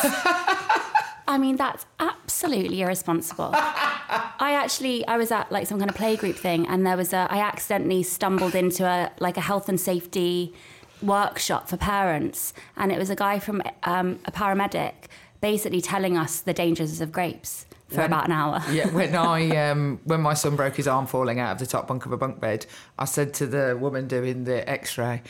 [1.30, 3.52] I mean, that's absolutely irresponsible.
[3.54, 7.28] I actually, I was at like some kind of playgroup thing, and there was a,
[7.30, 10.54] I accidentally stumbled into a like a health and safety
[11.02, 14.94] workshop for parents, and it was a guy from um, a paramedic
[15.42, 18.62] basically telling us the dangers of grapes for When- about an hour.
[18.72, 21.88] yeah, when I um, when my son broke his arm falling out of the top
[21.88, 22.66] bunk of a bunk bed,
[23.00, 25.22] I said to the woman doing the X-ray,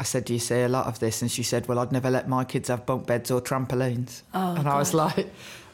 [0.00, 2.10] I said, "Do you see a lot of this?" And she said, "Well, I'd never
[2.10, 5.28] let my kids have bunk beds or trampolines." Oh, and I was like.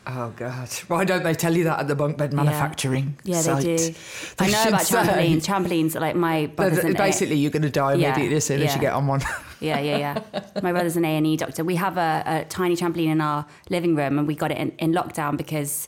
[0.07, 0.68] Oh God!
[0.88, 3.18] Why don't they tell you that at the bunk bed manufacturing?
[3.22, 3.62] Yeah, site?
[3.62, 3.94] they do.
[4.38, 5.44] They I know about say- trampolines.
[5.46, 8.62] Trampolines are like my brother's A- basically, you're going to die Yeah, immediately as soon
[8.62, 9.20] as you get on one.
[9.61, 10.40] Yeah, yeah, yeah.
[10.62, 11.62] My brother's an A and E doctor.
[11.64, 14.70] We have a, a tiny trampoline in our living room, and we got it in,
[14.79, 15.87] in lockdown because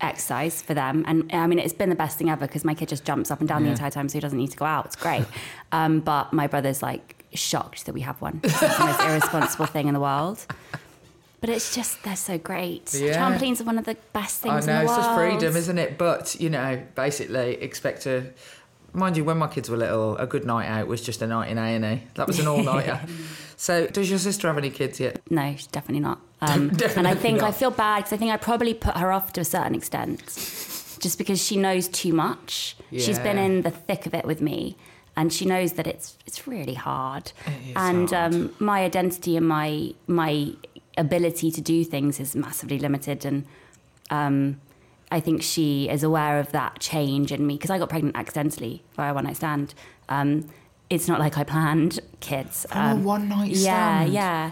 [0.00, 1.04] exercise for them.
[1.06, 3.40] And I mean, it's been the best thing ever because my kid just jumps up
[3.40, 4.86] and down the entire time, so he doesn't need to go out.
[4.86, 5.26] It's great.
[5.72, 8.40] Um, but my brother's like shocked that we have one.
[8.44, 10.46] It's the most irresponsible thing in the world.
[11.40, 12.94] But it's just they're so great.
[12.94, 13.18] Yeah.
[13.18, 15.00] Trampolines are one of the best I things know in the world.
[15.00, 15.98] I know it's just freedom, isn't it?
[15.98, 18.32] But you know, basically, expect to.
[18.92, 21.50] Mind you, when my kids were little, a good night out was just a night
[21.50, 22.02] in A and E.
[22.14, 23.00] That was an all nighter.
[23.56, 25.20] so, does your sister have any kids yet?
[25.28, 26.20] No, she's definitely not.
[26.40, 29.32] Um, and I think I feel bad because I think I probably put her off
[29.34, 30.20] to a certain extent,
[31.00, 32.76] just because she knows too much.
[32.92, 34.76] She's been in the thick of it with me,
[35.16, 37.32] and she knows that it's it's really hard.
[37.46, 38.34] It and hard.
[38.34, 40.52] Um, my identity and my my
[40.98, 43.46] ability to do things is massively limited, and
[44.10, 44.60] um,
[45.10, 48.82] I think she is aware of that change in me because I got pregnant accidentally
[48.94, 49.74] via one night stand.
[50.08, 50.48] Um,
[50.90, 52.66] it's not like I planned kids.
[52.70, 54.12] Um, one night stand.
[54.12, 54.50] yeah, yeah.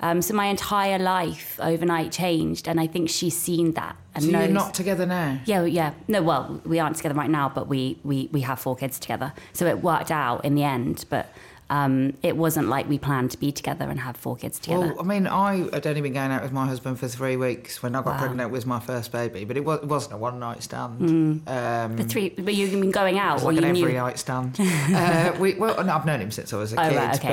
[0.00, 4.30] Um, so my entire life overnight changed, and I think she's seen that and So
[4.30, 4.44] knows.
[4.44, 5.38] you're not together now.
[5.46, 5.94] Yeah, yeah.
[6.06, 9.32] No, well, we aren't together right now, but we we we have four kids together,
[9.52, 11.06] so it worked out in the end.
[11.08, 11.32] But
[11.68, 14.86] um, it wasn't like we planned to be together and have four kids together.
[14.94, 17.82] Well, I mean, I had only been going out with my husband for three weeks
[17.82, 18.18] when I got Wow.
[18.18, 21.00] pregnant with my first baby, but it, was, it wasn't a one night stand.
[21.48, 24.56] Um, the three, but you've been going out, or like you an every night stand.
[24.60, 27.28] uh, we, well, no, I've known him since I was a Oh, kid, right, okay.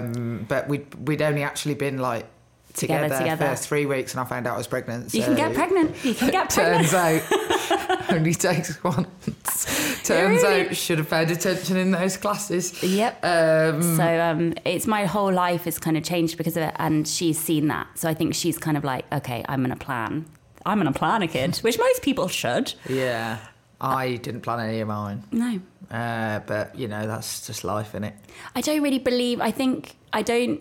[0.00, 2.26] but um, but we'd we'd only actually been like
[2.74, 5.12] Together, together, for three weeks, and I found out I was pregnant.
[5.12, 6.04] You can get pregnant.
[6.04, 6.88] You can get pregnant.
[6.88, 10.00] Turns out, only takes once.
[10.04, 12.82] Turns really- out, should have paid attention in those classes.
[12.82, 13.24] Yep.
[13.24, 17.06] Um, So um, it's my whole life has kind of changed because of it, and
[17.06, 17.86] she's seen that.
[17.94, 20.26] So I think she's kind of like, okay, I'm gonna plan.
[20.64, 22.72] I'm gonna plan a kid, which most people should.
[22.88, 23.38] yeah,
[23.80, 28.02] I didn't plan any of mine, No, uh, but you know that's just life, is
[28.02, 28.14] it?
[28.56, 29.40] I don't really believe.
[29.40, 30.60] I think I don't.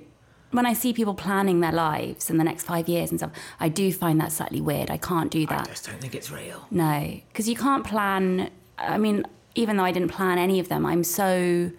[0.52, 3.70] When I see people planning their lives in the next five years and stuff, I
[3.70, 4.92] do find that slightly weird.
[4.92, 5.62] I can't do that.
[5.62, 6.66] I just don't think it's real.
[6.70, 8.50] No, because you can't plan.
[8.78, 11.72] I mean, even though I didn't plan any of them, I'm so.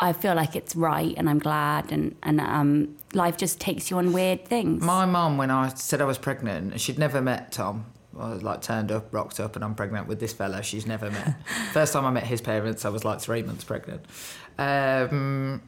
[0.00, 3.98] I feel like it's right, and I'm glad, and and um, life just takes you
[3.98, 4.82] on weird things.
[4.82, 7.86] My mum, when I said I was pregnant, she'd never met Tom.
[8.18, 11.10] I was like turned up, rocked up, and I'm pregnant with this fella she's never
[11.10, 11.34] met.
[11.72, 14.04] First time I met his parents, I was like three months pregnant.
[14.58, 15.62] Um,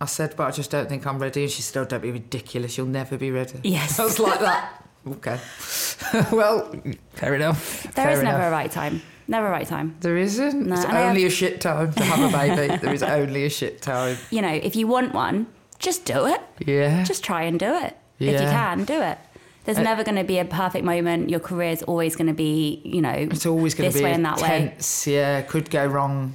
[0.00, 1.42] I said, but I just don't think I'm ready.
[1.42, 2.78] And she said, oh, don't be ridiculous.
[2.78, 3.60] You'll never be ready.
[3.64, 3.98] Yes.
[4.00, 4.76] I was like that.
[5.08, 5.40] Okay.
[6.30, 6.70] well,
[7.14, 7.84] fair enough.
[7.94, 9.00] There fair is never a right time.
[9.28, 9.96] Never a right time.
[10.00, 10.66] There isn't.
[10.66, 12.76] No, it's only a shit time to have a baby.
[12.76, 14.18] there is only a shit time.
[14.30, 15.46] You know, if you want one,
[15.78, 16.42] just do it.
[16.66, 17.02] Yeah.
[17.04, 17.96] Just try and do it.
[18.18, 18.32] Yeah.
[18.32, 19.16] If you can, do it.
[19.64, 21.30] There's Uh, never going to be a perfect moment.
[21.30, 24.12] Your career's always going to be, you know, it's always going to this be way
[24.12, 24.48] and that way.
[24.48, 25.06] tense.
[25.06, 26.34] Yeah, could go wrong.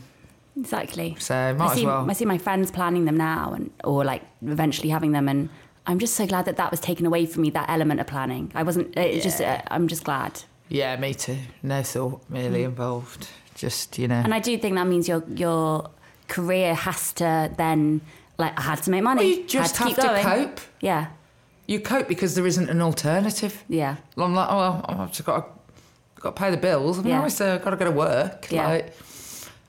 [0.57, 1.15] Exactly.
[1.19, 2.09] So might I see, as well.
[2.09, 5.49] I see my friends planning them now, and or like eventually having them, and
[5.85, 7.49] I'm just so glad that that was taken away from me.
[7.49, 8.95] That element of planning, I wasn't.
[8.97, 11.37] It just, uh, I'm just glad, Yeah, me too.
[11.61, 12.65] No thought really Mm.
[12.65, 13.27] involved.
[13.55, 14.15] Just you know.
[14.15, 15.89] and I do think that means your your
[16.27, 18.01] career has to then
[18.37, 19.21] like I had to make money.
[19.21, 20.59] Well, you just had have to, to cope.
[20.81, 21.07] Yeah,
[21.67, 23.63] You cope because there isn't an alternative.
[23.69, 26.99] yeah, I'm like, oh, well, I've just got to, got to pay the bills.
[26.99, 27.17] I've Yeah.
[27.19, 28.47] always uh, got to go to work.
[28.51, 28.67] Yeah.
[28.67, 28.93] Like,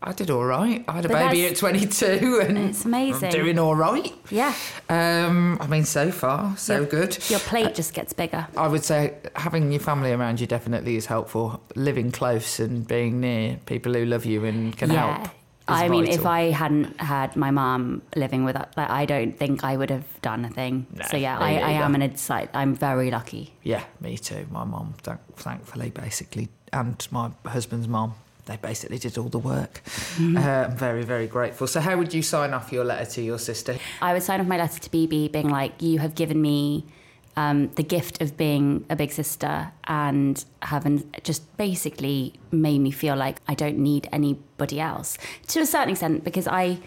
[0.07, 0.85] I did all right.
[0.87, 3.25] I had a But baby at 22, and It's amazing.
[3.25, 4.14] I'm doing all right.
[4.31, 4.55] yeah.
[4.88, 7.19] Um, I mean, so far, so Your- good.
[7.29, 8.47] Your plate just gets bigger.
[8.57, 11.61] I would say having your family around you definitely is helpful.
[11.75, 15.19] Living close and being near people who love you and can yeah.
[15.19, 15.31] help.
[15.69, 16.25] I mean, if.
[16.25, 20.07] I hadn't had my mom living with us, like, I don't think I would have
[20.23, 20.87] done a thing.
[20.95, 22.51] No, so yeah, I, I am an insight.
[22.55, 23.53] I'm very lucky.
[23.64, 24.47] Yeah, me too.
[24.53, 24.95] My mum,
[25.35, 28.14] thankfully, basically, and my husband's mum,
[28.46, 29.82] they basically did all the work.
[29.85, 30.37] Mm-hmm.
[30.37, 31.66] Uh, I'm very, very grateful.
[31.66, 33.76] So, how would you sign off your letter to your sister?
[34.00, 36.85] I would sign off my letter to Bebe being like, you have given me
[37.37, 43.16] um, the gift of being a big sister and having just basically made me feel
[43.16, 46.78] like I don't need anybody else to a certain extent because I,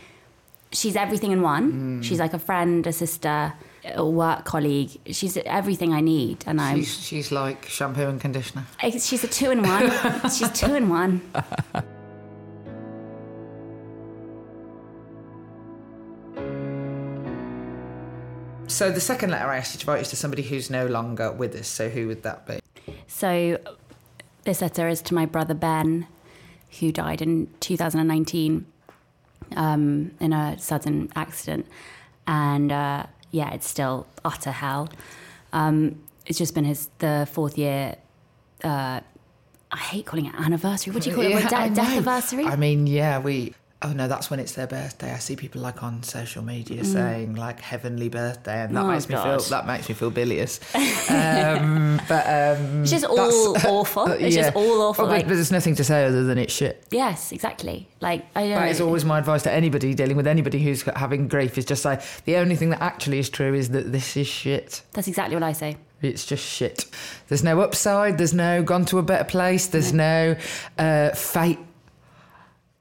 [0.71, 2.01] she's everything in one.
[2.01, 3.53] She's like a friend, a sister,
[3.85, 4.91] a work colleague.
[5.07, 6.77] She's everything I need, and I'm.
[6.77, 8.65] She's, she's like shampoo and conditioner.
[8.81, 9.91] She's a two in one.
[10.23, 11.21] she's two in one.
[18.67, 21.31] So, the second letter I asked you to write is to somebody who's no longer
[21.31, 21.67] with us.
[21.67, 22.59] So, who would that be?
[23.07, 23.59] So,
[24.43, 26.07] this letter is to my brother Ben,
[26.79, 28.65] who died in 2019
[29.55, 31.65] um, in a sudden accident.
[32.27, 34.89] And uh, yeah, it's still utter hell.
[35.53, 37.95] Um, it's just been his the fourth year.
[38.63, 39.01] Uh,
[39.71, 40.93] I hate calling it anniversary.
[40.93, 41.43] What do you call it?
[41.43, 42.45] De- death anniversary?
[42.45, 43.53] I mean, yeah, we.
[43.81, 45.13] Oh no, that's when it's their birthday.
[45.13, 48.87] I see people like on social media saying like heavenly birthday, and that Mm.
[48.89, 50.59] Oh, makes me feel that makes me feel bilious.
[51.09, 54.07] um, but um, It's just all awful.
[54.11, 55.05] It's just all awful.
[55.05, 56.83] But, like, but there's nothing to say other than it's shit.
[56.91, 57.87] yes, exactly.
[58.01, 58.71] Like I don't That know.
[58.71, 61.57] is always my advice to anybody dealing with anybody who's having grief.
[61.57, 64.81] Is just say the only thing that actually is true is that this is shit.
[64.91, 65.77] That's exactly what I say.
[66.01, 66.85] It's just shit.
[67.27, 68.17] There's no upside.
[68.17, 69.67] There's no gone to a better place.
[69.67, 70.35] There's no
[70.77, 71.59] uh, fate.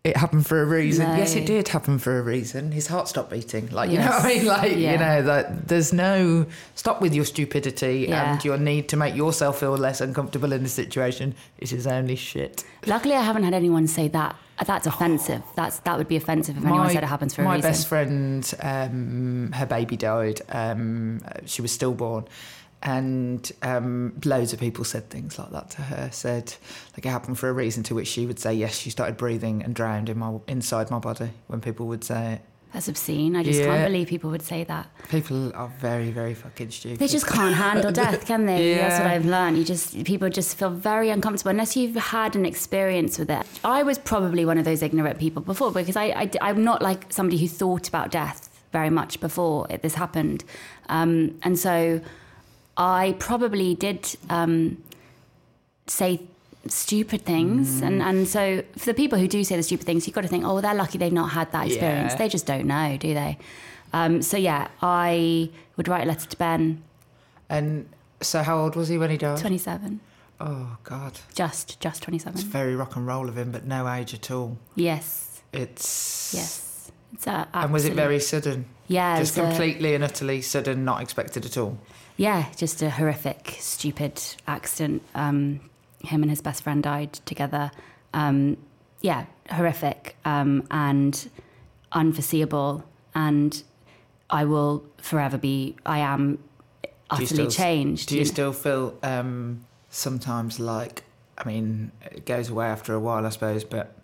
[0.04, 1.06] It happened for a reason.
[1.10, 1.16] No.
[1.16, 2.70] Yes, it did happen for a reason.
[2.72, 3.68] His heart stopped beating.
[3.70, 4.46] Like you know what I mean?
[4.46, 4.92] Like Yeah.
[4.92, 8.32] you know that there's no stop with your stupidity Yeah.
[8.32, 11.34] and your need to make yourself feel less uncomfortable in the situation.
[11.58, 12.64] It is only shit.
[12.86, 14.36] Luckily, I haven't had anyone say that.
[14.66, 15.42] That's offensive.
[15.56, 17.58] That's that would be offensive if anyone said it happens for a reason.
[17.58, 20.40] my best friend, um, her baby died.
[20.48, 22.24] Um, she was stillborn,
[22.82, 26.10] and um, loads of people said things like that to her.
[26.12, 26.54] Said
[26.96, 27.82] like it happened for a reason.
[27.84, 30.98] To which she would say, "Yes, she started breathing and drowned in my inside my
[30.98, 32.40] body." When people would say it,
[32.72, 33.34] That's obscene.
[33.34, 33.66] I just Yeah.
[33.66, 34.86] can't believe people would say that.
[35.08, 36.98] people are very, very fucking stupid.
[36.98, 38.74] They just can't handle death, can they?
[38.74, 39.56] That's what I've learned.
[39.56, 43.46] You just people just feel very uncomfortable unless you've had an experience with it.
[43.64, 47.06] I was probably one of those ignorant people before because I, I am not like
[47.10, 50.44] somebody who thought about death very much before it, this happened,
[50.90, 52.02] um, and so
[52.78, 54.82] I probably did um,
[55.86, 56.20] say
[56.66, 57.86] stupid things, Mm.
[57.86, 60.28] and and so for the people who do say the stupid things, you've got to
[60.28, 62.12] think, oh, well, they're lucky they've not had that experience.
[62.12, 62.18] Yeah.
[62.18, 63.38] They just don't know, do they?
[63.92, 66.82] Um, so yeah, I would write a letter to Ben.
[67.48, 67.88] And
[68.20, 69.38] so, how old was he when he died?
[69.38, 70.00] 27.
[70.40, 72.34] Oh God, Just, just 27.
[72.34, 72.50] it's 27.
[72.50, 74.56] very rock and roll of him, but no age at all.
[74.76, 76.92] Yes, It's yes.
[77.14, 78.66] It's uh, And was it very sudden?
[78.86, 81.78] Yeah, Just it's a- completely and utterly sudden, not expected at all.
[82.18, 85.02] Yeah, just a horrific, stupid accident.
[85.14, 85.60] Um,
[86.04, 87.70] him and his best friend died together.
[88.12, 88.56] Um,
[89.00, 91.30] yeah, horrific um, and
[91.92, 92.84] unforeseeable.
[93.14, 93.62] And
[94.28, 96.40] I will forever be, I am
[97.08, 98.08] utterly still- changed.
[98.08, 98.30] Do you know.
[98.30, 101.04] still feel um, sometimes like,
[101.38, 103.94] I mean, it goes away after a while, I suppose, but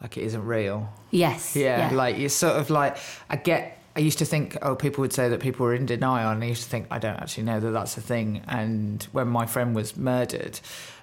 [0.00, 0.90] like it isn't real?
[1.10, 1.54] Yes.
[1.54, 2.96] Yeah, like you're sort of like,
[3.28, 6.30] I get, I used to think, oh, people would say that people were in denial,
[6.30, 8.42] and I used to think, I don't actually know that that's a thing.
[8.48, 10.60] And when my friend was murdered,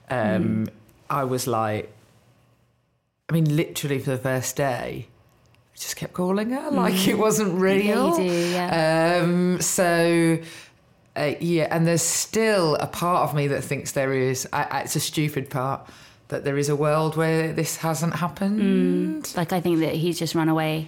[0.10, 0.70] um, Mm.
[1.10, 1.92] I was like,
[3.30, 7.60] I mean, literally for the first day, I just kept calling her like it wasn't
[7.60, 8.14] real.
[8.14, 8.18] Mm.
[8.18, 9.20] Yeah, you do, yeah.
[9.24, 10.40] Um, so,
[11.16, 14.48] uh, yeah, and there's still a part of me that thinks there is.
[14.52, 15.88] I, I- it's a stupid part
[16.30, 19.32] that there is a world where this hasn't happened.
[19.36, 20.88] like, I think that he's just run away,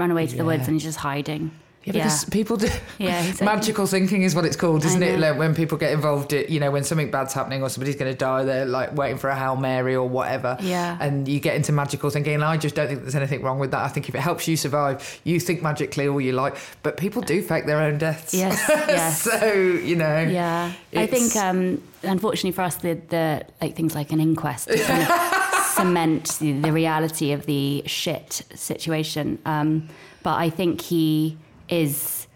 [0.00, 1.52] run away to the woods and he's just hiding.
[1.84, 2.68] Yeah, because people do.
[2.98, 3.46] Yeah, exactly.
[3.46, 5.18] Magical thinking is what it's called, isn't it?
[5.18, 8.12] Like when people get involved, it, you know, when something bad's happening or somebody's going
[8.12, 10.58] to die, they're like waiting for a hail mary or whatever.
[10.60, 10.98] Yeah.
[11.00, 13.70] And you get into magical thinking, and I just don't think there's anything wrong with
[13.70, 13.82] that.
[13.82, 17.22] I think if it helps you survive, you think magically all you like, but people
[17.22, 18.34] do fake their own deaths.
[18.34, 19.22] Yes, yes.
[19.22, 20.20] so you know.
[20.20, 25.02] Yeah, I think um, unfortunately for us, the, the like things like an inquest kind
[25.02, 25.08] of
[25.74, 29.38] cement the, the reality of the shit situation.
[29.44, 29.88] Um,
[30.22, 31.36] but I think he
[31.68, 32.26] is.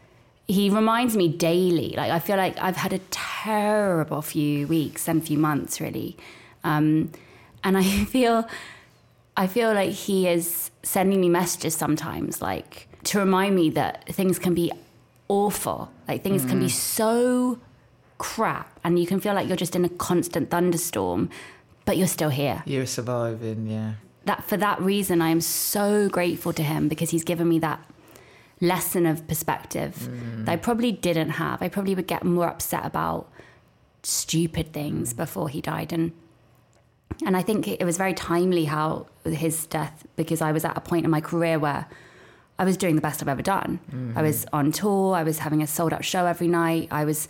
[0.46, 1.94] He reminds me daily.
[1.96, 6.16] Like I feel like I've had a terrible few weeks and few months, really,
[6.62, 7.10] um,
[7.62, 8.46] and I feel.
[9.36, 14.38] I feel like he is sending me messages sometimes, like to remind me that things
[14.38, 14.70] can be
[15.28, 15.90] awful.
[16.06, 17.58] Like things can be so
[18.18, 21.30] crap, and you can feel like you're just in a constant thunderstorm,
[21.84, 22.62] but you're still here.
[22.66, 23.92] You're surviving, yeah.
[24.26, 27.80] that for that reason, I am so grateful to him because he's given me that
[28.60, 30.44] lesson of perspective Mm.
[30.46, 31.60] that I probably didn't have.
[31.60, 33.28] I probably would get more upset about
[34.02, 35.16] stupid things Mm.
[35.16, 36.12] before he died, and
[37.24, 40.80] and I think it was very timely how his death because I was at a
[40.80, 41.86] point in my career where
[42.58, 43.78] I was doing the best I've ever done.
[44.16, 45.14] I was on tour.
[45.14, 46.88] I was having a sold out show every night.
[46.90, 47.28] I was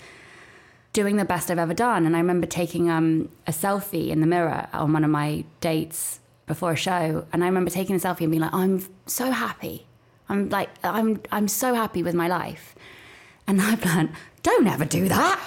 [0.94, 2.06] doing the best I've ever done.
[2.06, 6.20] And I remember taking um, a selfie in the mirror on one of my dates
[6.46, 7.26] before a show.
[7.32, 9.86] And I remember taking a selfie and being like, I'm so happy.
[10.28, 12.74] I'm like, I'm, I'm so happy with my life.
[13.46, 14.10] And I've learned,
[14.42, 15.40] don't ever do that.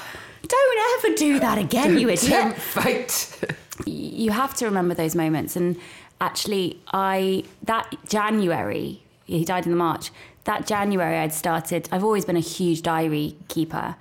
[0.47, 3.39] Don't ever do that again, you idiot fate.
[3.85, 5.55] you have to remember those moments.
[5.55, 5.77] And
[6.21, 10.11] actually, I that January, he died in the March.
[10.43, 11.89] That January, I'd started.
[11.91, 13.95] I've always been a huge diary keeper,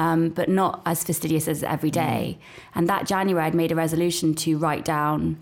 [0.00, 2.38] um, but not as fastidious as every day.
[2.74, 5.38] And that January, I'd made a resolution to write down.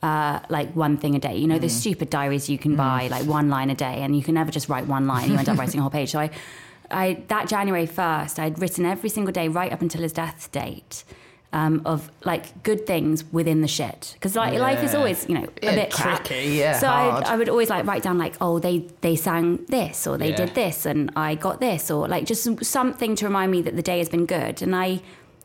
[0.00, 3.26] Uh, like one thing a day, you know, those stupid diaries you can buy, like
[3.26, 5.28] one line a day, and you can never just write one line.
[5.28, 6.12] You end up writing a whole page.
[6.12, 6.30] So I,
[6.88, 11.02] I that January first, I'd written every single day right up until his death date,
[11.52, 14.10] um, of like good things within the shit.
[14.14, 16.24] Because like life is always, you know, a Yeah, bit crap.
[16.24, 17.24] tricky, yeah, So hard.
[17.24, 20.30] I, I would always like write down like, oh, they they sang this or they
[20.30, 20.36] Yeah.
[20.46, 23.82] did this and I got this or like just something to remind me that the
[23.82, 24.60] day has been good.
[24.60, 25.00] And I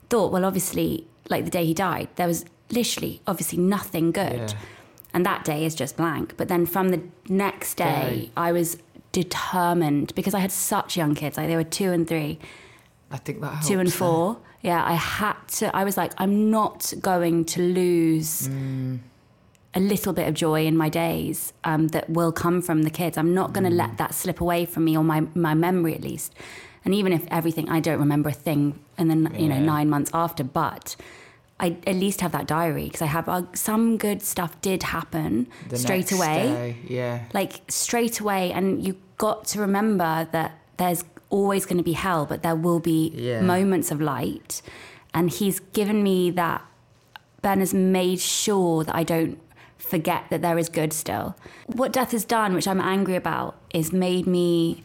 [0.09, 4.49] thought, well, obviously, like the day he died, there was literally obviously nothing good.
[4.51, 4.57] Yeah.
[5.13, 6.35] And that day is just blank.
[6.37, 7.83] But then from the next day,
[8.25, 8.31] Day.
[8.35, 8.77] I was
[9.11, 12.39] determined because I had such young kids, like they were two and three
[13.13, 14.39] I think that two and four.
[14.61, 15.73] Yeah, I had to.
[15.75, 18.49] I was like, I'm not going to lose
[19.75, 23.17] a little bit of joy in my days um, that will come from the kids.
[23.17, 26.01] I'm not going to let that slip away from me or my my memory at
[26.01, 26.33] least.
[26.85, 30.11] And even if everything, I don't remember a thing, and then you know nine months
[30.13, 30.95] after, but.
[31.59, 35.47] I at least have that diary because I have uh, some good stuff did happen
[35.69, 37.25] The straight away day, yeah.
[37.31, 41.05] like straight away and you got to remember that there's
[41.37, 43.41] always going to be hell but there will be Yeah.
[43.41, 44.61] moments of light
[45.13, 46.59] and he's given me that
[47.41, 49.37] ben has made sure that i don't
[49.77, 51.27] forget that there is good still
[51.79, 54.83] what death has done which i'm angry about is made me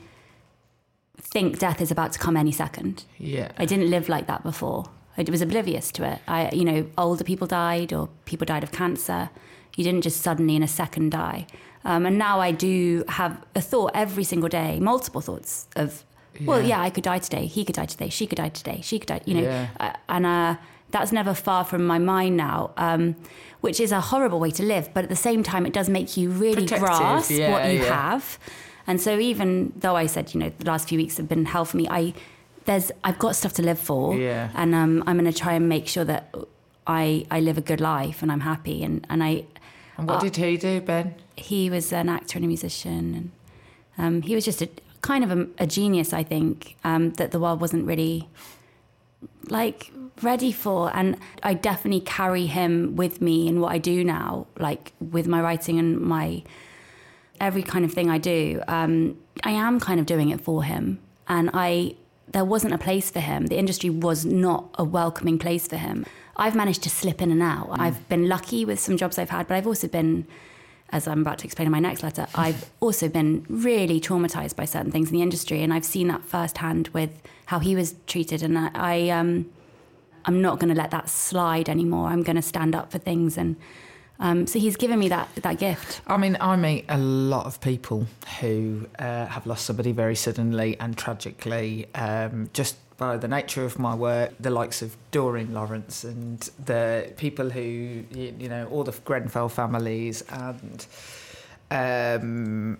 [1.35, 3.49] think death is about to come any second Yeah.
[3.59, 4.85] I didn't live like that before.
[5.19, 6.19] I was oblivious to it.
[6.29, 9.31] I, you know, older people died or people died of cancer.
[9.77, 11.47] You didn't just suddenly in a second die.
[11.85, 16.05] Um, and now I do have a thought every single day, multiple thoughts of,
[16.45, 16.81] well, Yeah.
[16.81, 17.47] I could die today.
[17.47, 18.09] He could die today.
[18.09, 18.81] She could die today.
[18.83, 19.21] She could die.
[19.25, 20.57] You know, uh, and uh,
[20.91, 22.71] that's never far from my mind now.
[22.77, 23.17] Um,
[23.61, 26.17] which is a horrible way to live, but at the same time, it does make
[26.17, 28.13] you really Protective, grasp yeah, what you yeah.
[28.13, 28.39] have.
[28.87, 31.65] And so, even though I said, you know, the last few weeks have been hell
[31.65, 32.15] for me, I
[32.67, 34.51] there's I've got stuff to live for, Yeah.
[34.55, 36.33] and um, I'm going to try and make sure that
[36.87, 38.85] I I live a good life and I'm happy.
[38.85, 39.45] And and I
[39.97, 41.15] And what uh, did he do, Ben?
[41.37, 43.31] he was an actor and a musician, and
[43.99, 44.69] um, he was just a
[45.09, 48.29] kind of a, a genius, I think, um, that the world wasn't really
[49.49, 49.91] like
[50.23, 50.95] ready for.
[50.95, 55.41] And I definitely carry him with me in what I do now, like with my
[55.41, 56.43] writing and my
[57.41, 58.61] every kind of thing I do.
[58.69, 59.17] Um,
[59.51, 61.95] I am kind of doing it for him, and I
[62.35, 63.47] there wasn't a place for him.
[63.47, 66.05] The industry was not a welcoming place for him.
[66.37, 67.69] I've managed to slip in and out.
[67.85, 70.27] I've been lucky with some jobs I've had, but I've also been,
[70.91, 74.65] as I'm about to explain in my next letter, I've also been really traumatized by
[74.65, 77.11] certain things in the industry, and I've seen that firsthand with
[77.47, 78.43] how he was treated.
[78.43, 79.51] And I, I um,
[80.25, 82.09] I'm not going to let that slide anymore.
[82.09, 83.57] I'm going to stand up for things, and
[84.19, 86.01] um, so he's given me that that gift.
[86.07, 88.07] I mean, I meet a lot of people
[88.41, 93.79] who uh, have lost somebody very suddenly and tragically, um, just by the nature of
[93.79, 97.61] my work, the likes of Doreen Lawrence and the people who,
[98.11, 100.85] you, know, all the Grenfell families and
[101.71, 102.77] um,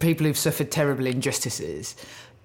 [0.00, 1.96] people who've suffered terrible injustices.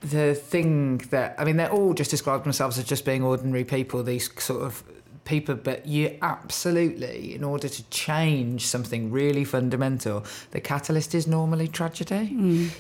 [0.02, 4.04] The thing that, I mean, they're all just describe themselves as just being ordinary people,
[4.04, 4.84] these sort of
[5.32, 11.68] people, but you absolutely, in order to change something really fundamental, the catalyst is normally
[11.68, 12.24] tragedy.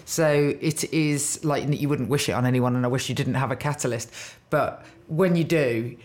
[0.06, 0.28] So
[0.62, 3.52] it is like you wouldn't wish it on anyone, and I wish you didn't have
[3.52, 4.12] a catalyst.
[4.50, 5.98] But when you do,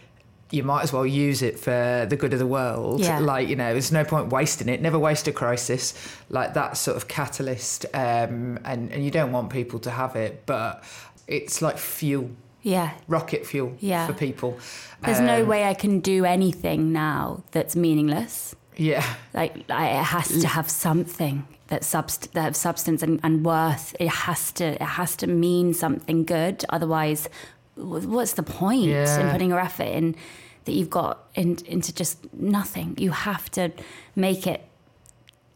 [0.53, 3.01] you might as well use it for the good of the world.
[3.01, 3.19] Yeah.
[3.19, 4.81] Like, you know, there's no point wasting it.
[4.81, 5.95] Never waste a crisis.
[6.31, 7.85] Like that sort of catalyst.
[7.93, 10.85] Um, and, and you don't want people to have it, but
[11.27, 12.31] it's like fuel,
[12.67, 14.09] Yeah, rocket fuel Yeah.
[14.09, 14.59] for people.
[15.05, 18.57] There's no Um, way I can do anything now that's meaningless.
[18.77, 19.05] Yeah.
[19.33, 23.95] Like I, it has to have something that subst- that have substance and, and worth.
[24.01, 26.65] It has to it has to mean something good.
[26.69, 27.29] Otherwise,
[27.77, 30.17] what's the point in putting your effort in
[30.65, 32.97] that you've got in, into just nothing?
[32.99, 33.71] You have to
[34.17, 34.61] make it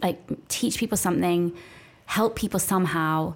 [0.00, 1.52] like teach people something,
[2.06, 3.34] help people somehow,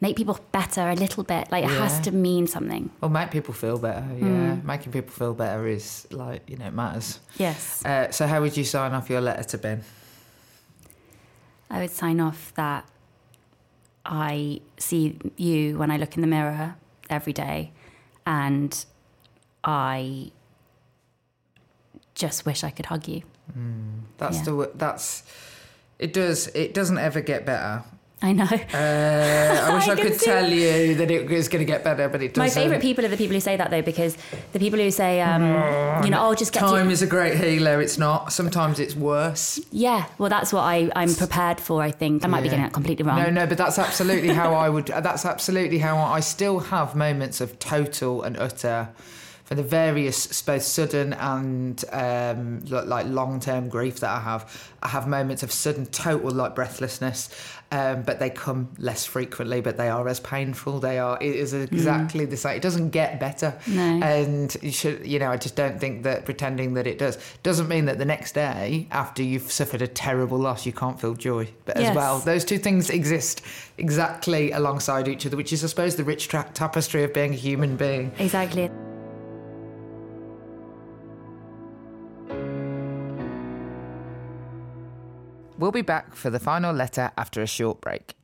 [0.00, 1.50] make people better a little bit.
[1.50, 1.78] Like it Yeah.
[1.88, 2.90] has to mean something.
[3.00, 4.04] Or make people feel better.
[4.18, 4.26] Yeah,
[4.56, 4.64] Mm.
[4.64, 7.20] making people feel better is like you know it matters.
[7.38, 7.84] Yes.
[7.84, 9.82] Uh, so how would you sign off your letter to Ben?
[11.70, 12.84] I would sign off that
[14.04, 16.76] I see you when I look in the mirror
[17.08, 17.72] every day
[18.26, 18.84] and
[19.64, 20.30] I
[22.14, 23.22] just wish I could hug you.
[24.18, 24.42] That's Yeah.
[24.44, 25.22] the that's
[25.98, 27.84] it does it doesn't ever get better.
[28.24, 28.44] I know.
[28.44, 32.08] Uh, I wish I, I could tell you that it is going to get better,
[32.08, 32.42] but it doesn't.
[32.58, 34.16] My favourite people are the people who say that though, because
[34.54, 35.42] the people who say, um,
[36.02, 36.92] you know, oh, just get Time to.
[36.92, 37.82] is a great healer.
[37.82, 38.32] It's not.
[38.32, 39.60] Sometimes it's worse.
[39.70, 42.24] Yeah, well, that's what I, I'm prepared for, I think.
[42.24, 43.18] I might be getting that completely wrong.
[43.18, 44.86] No, no, but that's absolutely how I would.
[44.86, 48.88] That's absolutely how I, I still have moments of total and utter,
[49.44, 54.72] for the various both sudden and um, like long term grief that I have.
[54.82, 57.28] I have moments of sudden total like breathlessness,
[57.74, 59.60] um, but they come less frequently.
[59.60, 60.78] But they are as painful.
[60.78, 61.18] They are.
[61.20, 62.56] It is exactly the same.
[62.56, 63.58] It doesn't get better.
[63.66, 63.82] No.
[63.82, 67.68] And you should, you know, I just don't think that pretending that it does doesn't
[67.68, 71.48] mean that the next day after you've suffered a terrible loss, you can't feel joy.
[71.64, 73.42] But as well, those two things exist
[73.76, 77.36] exactly alongside each other, which is, I suppose, the rich tra- tapestry of being a
[77.36, 78.12] human being.
[78.18, 78.70] Exactly.
[85.58, 88.14] We'll be back for the final letter after a short break.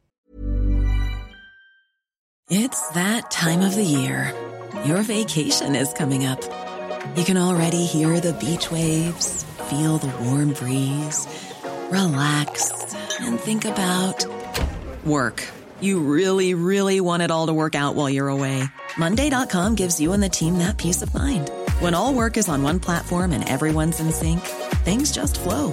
[2.48, 4.34] It's that time of the year.
[4.84, 6.40] Your vacation is coming up.
[7.14, 11.28] You can already hear the beach waves, feel the warm breeze,
[11.90, 14.26] relax, and think about
[15.04, 15.46] work.
[15.80, 18.64] You really, really want it all to work out while you're away.
[18.98, 21.50] Monday.com gives you and the team that peace of mind.
[21.78, 24.40] When all work is on one platform and everyone's in sync,
[24.84, 25.72] things just flow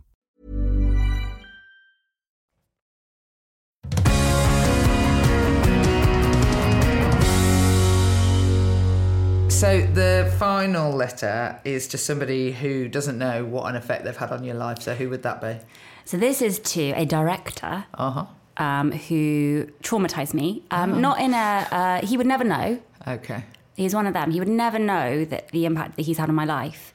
[9.61, 14.31] So the final letter is to somebody who doesn't know what an effect they've had
[14.31, 14.81] on your life.
[14.81, 15.57] So who would that be?
[16.03, 18.25] So this is to a director Uh huh.
[18.57, 20.63] um, who traumatized me.
[20.71, 22.79] Um, Not in a, uh, he would never know.
[23.07, 23.43] Okay.
[23.75, 24.31] He's one of them.
[24.31, 26.91] He would never know that the impact that he's had on my life.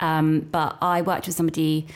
[0.00, 1.86] Um, but I worked with somebody.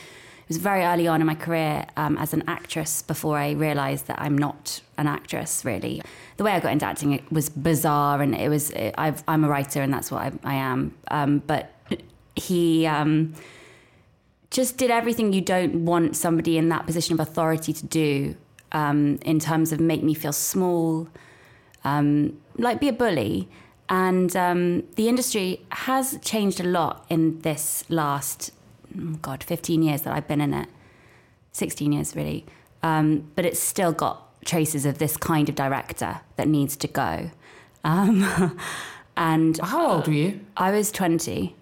[0.51, 4.07] It was very early on in my career um, as an actress before I realised
[4.07, 5.63] that I'm not an actress.
[5.63, 6.01] Really,
[6.35, 8.69] the way I got into acting it was bizarre, and it was.
[8.97, 10.93] I've, I'm a writer, and that's what I, I am.
[11.09, 11.73] Um, but
[12.35, 12.85] he.
[12.85, 13.33] Um,
[14.49, 18.35] just did everything you don't want somebody in that position of authority to do
[18.73, 21.07] um, in terms of make me feel small,
[21.85, 23.47] um, like be a bully.
[23.87, 28.51] And um, the industry has changed a lot in this last,
[29.21, 30.67] God, 15 years that I've been in it.
[31.53, 32.45] 16 years, really.
[32.83, 37.31] Um, but it's still got traces of this kind of director that needs to go.
[37.83, 38.57] Um,
[39.17, 40.39] and How old were you?
[40.57, 41.55] I was 20,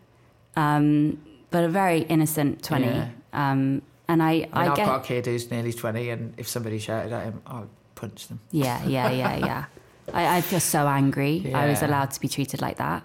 [0.56, 1.20] um,
[1.52, 2.86] but a very innocent 20.
[2.86, 3.10] Yeah.
[3.34, 6.34] Um, and I, I mean, I I've get, got a kid who's nearly 20, and
[6.38, 8.40] if somebody shouted at him, I'd punch them.
[8.52, 9.66] yeah, yeah, yeah, yeah.
[10.14, 11.54] I, I feel so angry.
[11.54, 13.04] I was allowed to be treated like that.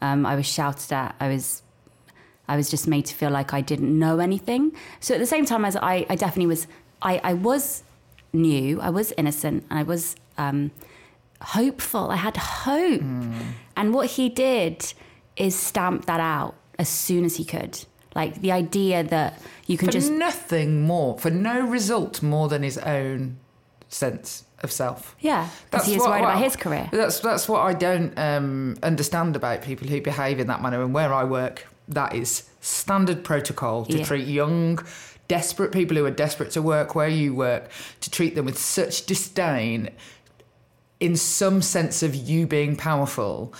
[0.00, 1.14] Um, I was shouted at.
[1.20, 1.62] I was,
[2.48, 4.72] I was just made to feel like I didn't know anything.
[5.00, 6.66] So at the same time as I, I definitely was,
[7.02, 7.82] I, I was
[8.32, 8.80] new.
[8.80, 9.64] I was innocent.
[9.70, 10.70] And I was um,
[11.40, 12.10] hopeful.
[12.10, 13.02] I had hope.
[13.76, 14.92] And what he did
[15.36, 17.84] is stamp that out as soon as he could.
[18.14, 22.62] Like the idea that you can For just nothing more, for no result more than
[22.62, 23.36] his own
[23.88, 25.14] sense of self.
[25.20, 26.88] Yeah, because he was what- worried about his career.
[26.92, 30.82] That's that's what I don't um, understand about people who behave in that manner.
[30.82, 34.04] And where I work, that is standard protocol to Yeah.
[34.04, 34.78] treat young,
[35.28, 37.68] desperate people who are desperate to work where you work,
[38.00, 39.90] to treat them with such disdain,
[41.00, 43.52] in some sense of you being powerful.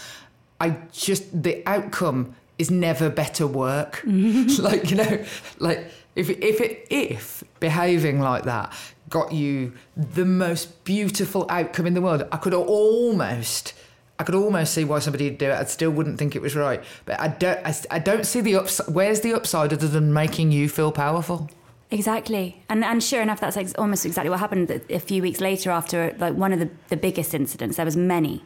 [0.61, 4.03] I just the outcome is never better work.
[4.07, 5.25] like you know,
[5.59, 8.73] like if if it if behaving like that
[9.09, 13.75] got you the most beautiful outcome in the world, I could almost.
[14.19, 15.55] I could almost see why somebody would do it.
[15.55, 17.59] I still wouldn't think it was right, but I don't.
[17.67, 18.95] I, I don't see the upside.
[18.95, 21.51] Where's the upside other than making you feel powerful?
[21.91, 24.71] Exactly, and and sure enough, that's ex- almost exactly what happened.
[24.91, 28.43] A few weeks later, after like one of the, the biggest incidents, there was many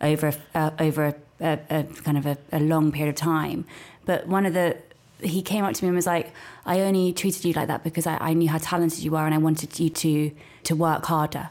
[0.00, 3.64] over uh, over a, a, a kind of a, a long period of time.
[4.04, 4.76] But one of the
[5.20, 6.32] he came up to me and was like,
[6.66, 9.34] "I only treated you like that because I, I knew how talented you are, and
[9.34, 10.30] I wanted you to
[10.64, 11.50] to work harder."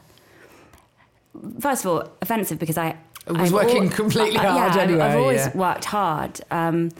[1.60, 2.96] First of all, offensive because I
[3.32, 5.56] was I've working completely hard yeah, anyway, I've always yeah.
[5.56, 6.90] worked hard, um,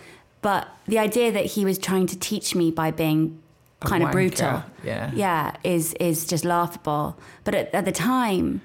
[0.43, 3.41] but the idea that he was trying to teach me by being
[3.81, 5.11] kind of brutal, yeah.
[5.14, 7.16] yeah, is is just laughable.
[7.45, 8.61] But at, at the time,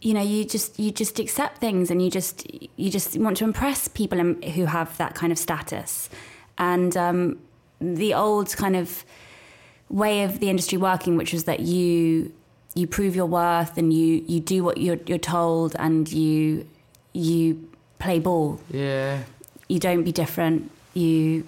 [0.00, 2.46] you know, you just you just accept things, and you just
[2.76, 6.10] you just want to impress people who have that kind of status,
[6.58, 7.38] and um,
[7.80, 9.04] the old kind of
[9.88, 12.32] way of the industry working, which was that you
[12.74, 16.66] you prove your worth and you you do what you're you're told, and you
[17.12, 17.68] you
[17.98, 18.60] play ball.
[18.70, 19.22] Yeah.
[19.68, 20.70] You don't be different.
[20.92, 21.46] You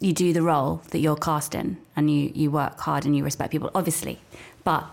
[0.00, 3.22] you do the role that you're cast in, and you you work hard and you
[3.24, 4.18] respect people, obviously.
[4.64, 4.84] But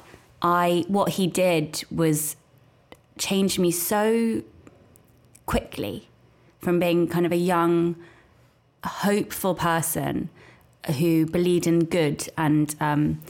[0.41, 2.35] I what he did was
[3.17, 4.43] change me so
[5.45, 6.07] quickly
[6.59, 7.95] from being kind of a young,
[8.83, 10.29] hopeful person
[10.97, 13.21] who believed in good and um,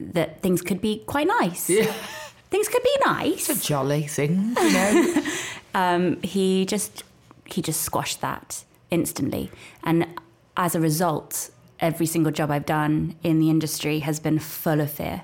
[0.00, 1.68] that things could be quite nice.
[1.70, 1.92] Yeah.
[2.48, 3.50] Things could be nice.
[3.50, 5.22] It's a jolly thing, you know.
[5.74, 7.02] um, he just
[7.44, 9.50] he just squashed that instantly,
[9.82, 10.06] and
[10.56, 14.92] as a result, every single job I've done in the industry has been full of
[14.92, 15.22] fear,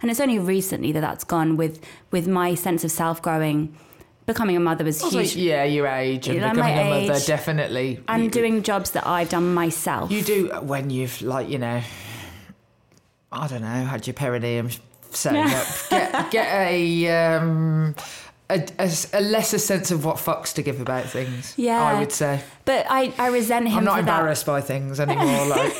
[0.00, 1.78] and it's only recently that that's gone with
[2.10, 3.76] with my sense of self growing.
[4.24, 8.00] Becoming a mother was Also, huge, yeah, your age and Yeah, becoming a mother, definitely.
[8.08, 10.10] and You- doing jobs that I've done myself.
[10.10, 11.82] You do when you've like you know,
[13.32, 14.68] I don't know, had your perineum
[15.10, 15.58] setting Yeah.
[15.58, 15.90] up.
[15.90, 17.94] Get get a um.
[18.50, 21.54] A, a, a lesser sense of what fucks to give about things.
[21.56, 21.82] Yeah.
[21.82, 22.42] I would say.
[22.66, 23.78] but I, I resent him.
[23.78, 24.18] I'm not for that.
[24.18, 25.46] embarrassed by things anymore.
[25.48, 25.72] Like,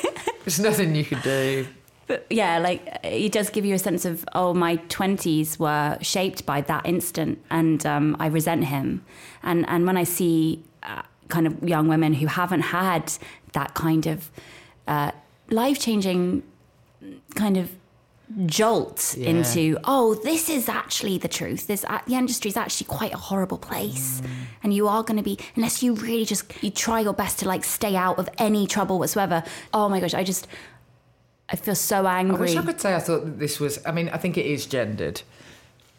[0.45, 1.67] there's nothing you could do.
[2.07, 6.47] But yeah, like it does give you a sense of oh, my twenties were shaped
[6.47, 9.05] by that instant, and um, I resent him.
[9.43, 13.13] And and when I see uh, kind of young women who haven't had
[13.53, 14.31] that kind of
[14.89, 15.11] uh,
[15.51, 16.43] life changing
[17.35, 17.71] kind of
[18.47, 19.29] jolt Yeah.
[19.29, 21.67] into oh this is actually the truth.
[21.67, 24.21] This the industry is actually quite a horrible place.
[24.21, 24.27] Mm.
[24.63, 27.49] And you are going to be unless you really just you try your best to
[27.49, 29.43] like stay out of any trouble whatsoever.
[29.75, 30.47] Oh my gosh i just
[31.51, 33.85] i feel so angry I wish I could say I thought that this was.
[33.85, 35.21] I mean, I think it is gendered,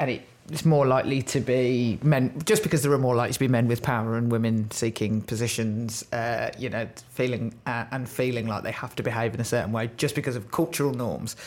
[0.04, 2.41] and it, it's more likely to be men.
[2.45, 6.06] Just because there are more likely to be men with power and women seeking positions,
[6.12, 9.72] uh, you know, feeling uh, and feeling like they have to behave in a certain
[9.72, 11.38] way, just because of cultural norms.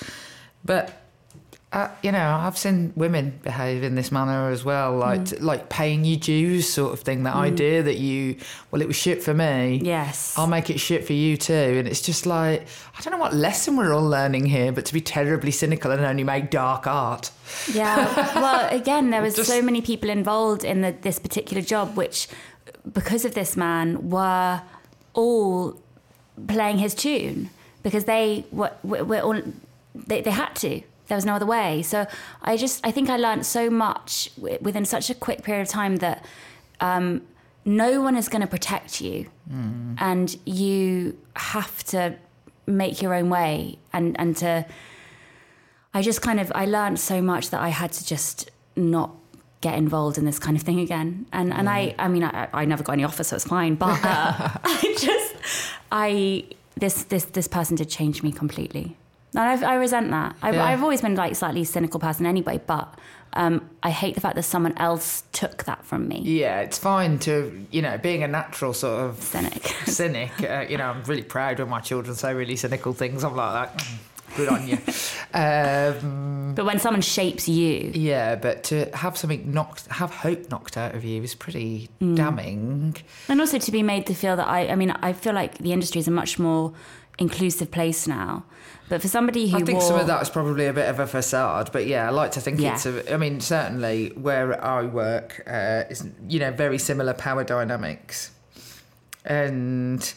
[0.65, 1.06] But
[1.73, 5.43] uh, you know, I've seen women behave in this manner as well, like Mm.
[5.43, 7.25] like paying you dues, sort of thing.
[7.25, 8.37] That idea that you,
[8.71, 9.81] well, it was shit for me.
[9.83, 11.53] yes I'll make it shit for you too.
[11.79, 14.95] And it's just like, I don't know what lesson we're all learning here, but to
[14.95, 17.31] be terribly cynical and only make dark art.
[17.73, 17.97] Yeah.
[18.41, 22.29] Well, again, there was Just- so many people involved in the, this particular job, which,
[22.91, 24.63] because of this man, were
[25.15, 25.81] all
[26.47, 27.51] playing his tune
[27.83, 29.41] because they were, were, were all
[29.95, 30.81] they, they had to.
[31.09, 31.83] There was no other way.
[31.83, 32.07] So
[32.43, 35.69] I just I think I learned so much wi- within such a quick period of
[35.69, 36.25] time that
[36.81, 37.23] um,
[37.65, 39.27] no one is going to protect you,
[39.99, 42.17] and you have to
[42.67, 44.67] make your own way and and to
[45.95, 49.11] I just kind of I learned so much that I had to just not
[49.61, 51.27] get involved in this kind of thing again.
[51.33, 53.77] And and I I mean I, I never got any offer, so it's fine.
[53.77, 54.33] But uh,
[54.65, 55.35] I just
[55.93, 56.45] I
[56.75, 58.97] this this this person did change me completely.
[59.35, 60.37] And I've, I resent that.
[60.43, 60.65] I've, Yeah.
[60.65, 62.99] I've always been like slightly cynical person anyway, but
[63.35, 66.21] um, I hate the fact that someone else took that from me.
[66.25, 69.67] Yeah, it's fine to, you know, being a natural sort of Cynic.
[69.87, 70.31] cynic.
[70.43, 73.25] Uh, you know, I'm really proud when my children say really cynical things.
[73.25, 73.79] I'm like that.
[73.79, 73.99] "Mm,
[74.37, 74.79] Good on you.
[75.35, 80.77] Um, But when someone shapes you, yeah, but to have something knocked, have hope knocked
[80.77, 82.17] out of you is pretty Mm.
[82.17, 82.97] damning.
[83.29, 85.73] And also to be made to feel that I, I mean, I feel like the
[85.73, 86.73] industry is a much more
[87.19, 88.45] inclusive place now.
[88.89, 91.07] But for somebody who I think wore, some of that's probably a bit of a
[91.09, 92.75] facade, but yeah, I like to think Yeah.
[92.75, 92.87] it's.
[92.87, 98.31] A, I mean, certainly where I work uh, is you know very similar power dynamics,
[99.25, 100.15] and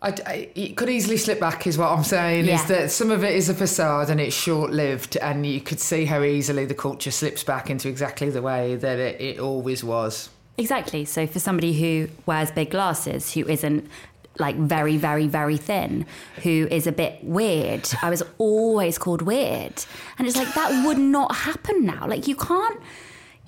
[0.00, 1.66] I, I- it could easily slip back.
[1.66, 2.56] Is what I'm saying Yeah.
[2.56, 5.80] is that some of it is a facade and it's short lived, and you could
[5.80, 9.82] see how easily the culture slips back into exactly the way that it, it always
[9.82, 10.28] was.
[10.58, 11.04] Exactly.
[11.04, 13.88] So for somebody who wears big glasses, who isn't
[14.38, 16.06] like very, very, very thin,
[16.42, 19.84] who is a bit weird, I was always called weird.
[20.18, 22.06] And it's like, that would not happen now.
[22.08, 22.80] Like, you can't.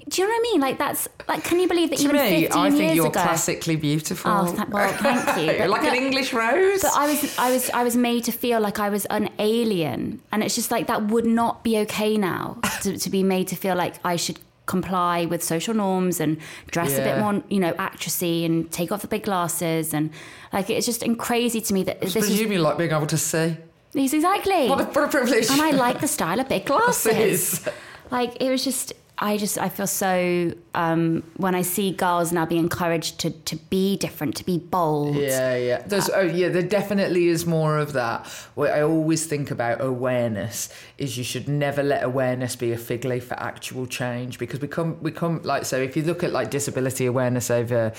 [0.06, 0.60] Do you know what I mean?
[0.60, 3.06] Like, that's like, can you believe that To even me, 15 I think years you're
[3.06, 3.22] ago?
[3.22, 4.30] classically beautiful.
[4.30, 5.58] Oh, th- well, thank you.
[5.60, 6.82] But- like an English rose.
[6.82, 10.20] But I was, I was, I was made to feel like I was an alien,
[10.30, 13.56] and it's just like that would not be okay now to, to be made to
[13.56, 16.38] feel like I should comply with social norms and
[16.70, 20.10] dress a bit more, you know, actressy and take off the big glasses and
[20.52, 23.18] like it's just crazy to me that this is presume you like being able to
[23.18, 23.56] see.
[23.92, 24.68] Yes, exactly.
[24.68, 25.50] What a, what a privilege.
[25.50, 26.64] and I like the style of big.
[26.66, 27.66] Glasses.
[28.10, 32.46] Like it was just, I just, I feel so um, when I see girls now
[32.46, 35.14] be encouraged to to be different, to be bold.
[35.14, 35.82] Yeah, yeah.
[35.86, 38.26] There's oh yeah, there definitely is more of that.
[38.56, 43.04] What I always think about awareness is you should never let awareness be a fig
[43.04, 46.32] leaf for actual change because we come we come like so if you look at
[46.32, 47.92] like disability awareness over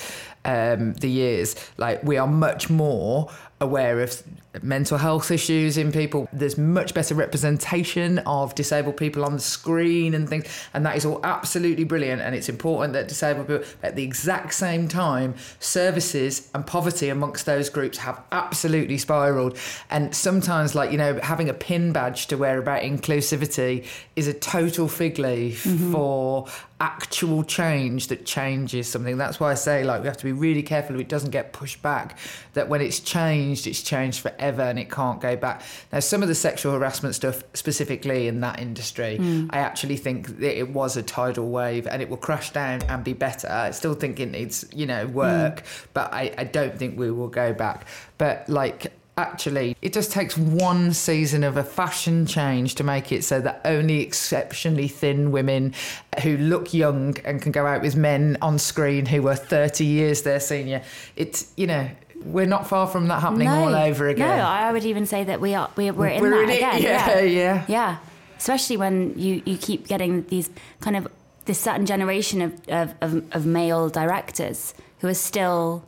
[0.44, 4.22] um, the years, like we are much more aware of
[4.64, 6.28] mental health issues in people.
[6.34, 11.06] There's much better representation of disabled people on the screen and things, and that is
[11.06, 12.22] all absolutely brilliant.
[12.22, 17.46] And it's important that disabled people, at the exact same time, services and poverty amongst
[17.46, 19.58] those groups have absolutely spiraled.
[19.90, 23.86] And sometimes, like you know, having a pin badge to wear about inclusivity
[24.16, 25.92] is a total fig leaf mm-hmm.
[25.92, 26.48] for
[26.82, 29.18] actual change that changes something.
[29.18, 31.82] That's why I say like we have to be really careful it doesn't get pushed
[31.82, 32.18] back.
[32.54, 35.62] That when it's changed, it's changed forever and it can't go back.
[35.92, 39.48] Now some of the sexual harassment stuff specifically in that industry, hmm.
[39.50, 43.04] I actually think that it was a tidal wave and it will crash down and
[43.04, 43.48] be better.
[43.50, 45.14] I still think it needs, you know, hmm.
[45.14, 47.86] work, but I, I don't think we will go back.
[48.18, 53.24] But like Actually, it just takes one season of a fashion change to make it
[53.24, 55.74] so that only exceptionally thin women
[56.22, 60.24] who look young and can go out with men on screen who are 30 years
[60.24, 60.84] their senior.
[61.16, 61.90] It's, you know,
[62.26, 64.28] we're not far from that happening all over again.
[64.38, 66.58] No, I would even say that we are we're, we're in We're that in it,
[66.58, 66.82] again.
[66.82, 67.66] yeah, yeah.
[67.68, 67.98] yeah.
[68.38, 70.50] Especially when you you keep getting these
[70.82, 71.08] kind of
[71.46, 75.86] this certain generation of of, of, of male directors who are still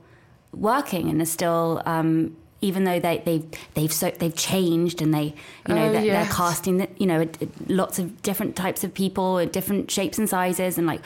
[0.54, 1.82] working and are still.
[1.86, 5.36] Um, even though they, they've they've so they've changed and they
[5.68, 6.26] you know Oh, they're, yes.
[6.28, 7.28] they're casting you know
[7.68, 11.02] lots of different types of people different shapes and sizes and like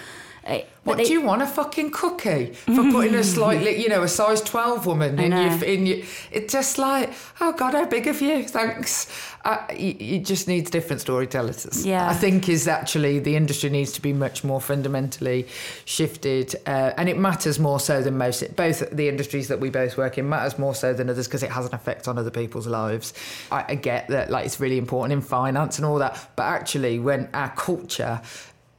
[0.45, 1.41] uh, What they- do you want?
[1.41, 5.63] A fucking cookie for putting a slightly, you know, a size twelve woman in your,
[5.63, 5.97] in your.
[6.31, 8.43] It's just like, oh God, how big of you?
[8.47, 9.07] Thanks.
[9.43, 11.83] Uh, you, you just needs different storytellers.
[11.85, 12.07] Yeah.
[12.07, 15.47] I think is actually the industry needs to be much more fundamentally
[15.85, 18.55] shifted, uh, and it matters more so than most.
[18.55, 21.51] Both the industries that we both work in matters more so than others because it
[21.51, 23.13] has an effect on other people's lives.
[23.51, 26.99] I, I get that, like it's really important in finance and all that, but actually,
[26.99, 28.21] when our culture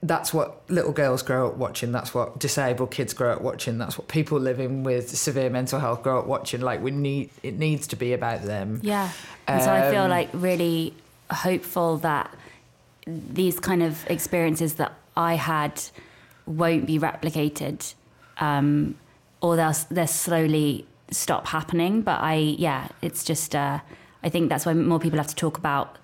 [0.02, 1.92] that's what little girls grow up watching.
[1.92, 3.78] That's what disabled kids grow up watching.
[3.78, 6.60] That's what people living with severe mental health grow up watching.
[6.60, 8.80] Like we need, it needs to be about them.
[8.82, 9.10] Yeah.
[9.46, 10.94] And so I feel Um, like really
[11.30, 12.34] hopeful that
[13.06, 15.80] these kind of experiences that I had
[16.46, 17.94] won't be replicated,
[18.38, 18.96] um,
[19.40, 22.02] or they'll they'll slowly stop happening.
[22.02, 23.80] But I, yeah, it's just uh,
[24.22, 25.98] I think that's why more people have to talk about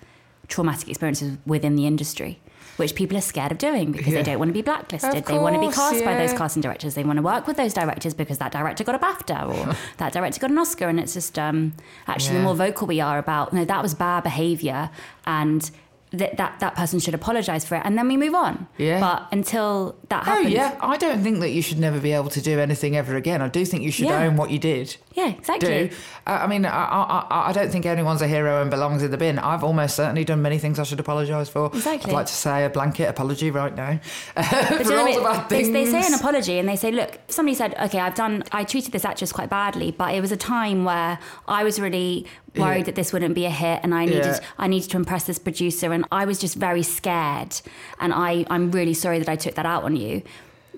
[0.47, 2.41] traumatic experiences within the industry.
[2.77, 4.23] Which people are scared of doing because Yeah.
[4.23, 5.25] they don't want to be blacklisted.
[5.25, 6.95] They want to be cast by those casting directors.
[6.95, 10.13] They want to work with those directors because that director got a BAFTA or that
[10.13, 10.89] director got an Oscar.
[10.89, 11.73] And it's just um,
[12.07, 14.91] actually the more vocal we are about, no, that was bad behaviour
[15.27, 15.69] and
[16.13, 17.83] that, that that person should apologise for it.
[17.85, 18.67] And then we move on.
[18.79, 19.01] Yeah.
[19.01, 22.13] But until that oh, happens Oh yeah, I don't think that you should never be
[22.13, 23.43] able to do anything ever again.
[23.43, 24.23] I do think you should Yeah.
[24.25, 24.97] own what you did.
[25.15, 25.89] Yeah, exactly.
[25.89, 25.95] Do
[26.27, 29.17] I I mean, I, I, I- don't think anyone's a hero and belongs in the
[29.17, 29.39] bin.
[29.39, 31.67] I've almost certainly done many things I should apologise for.
[31.75, 32.13] Exactly.
[32.13, 33.99] I'd like to say a blanket apology right now
[34.35, 35.73] for do you know all the bad they, things.
[35.73, 38.93] they say an apology and they say, look, somebody said, okay, I've done, I treated
[38.93, 42.85] this actress quite badly, but it was a time where I was really worried Yeah.
[42.85, 44.41] that this wouldn't be a hit and I needed, Yeah.
[44.59, 47.61] I needed to impress this producer and I was just very scared
[48.01, 50.23] and I, I'm really sorry that I took that out on you.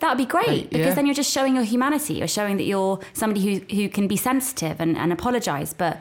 [0.00, 0.94] That would be great Right, because yeah.
[0.94, 2.14] then you're just showing your humanity.
[2.14, 5.74] You're showing that you're somebody who, who can be sensitive and, and apologize.
[5.74, 6.00] But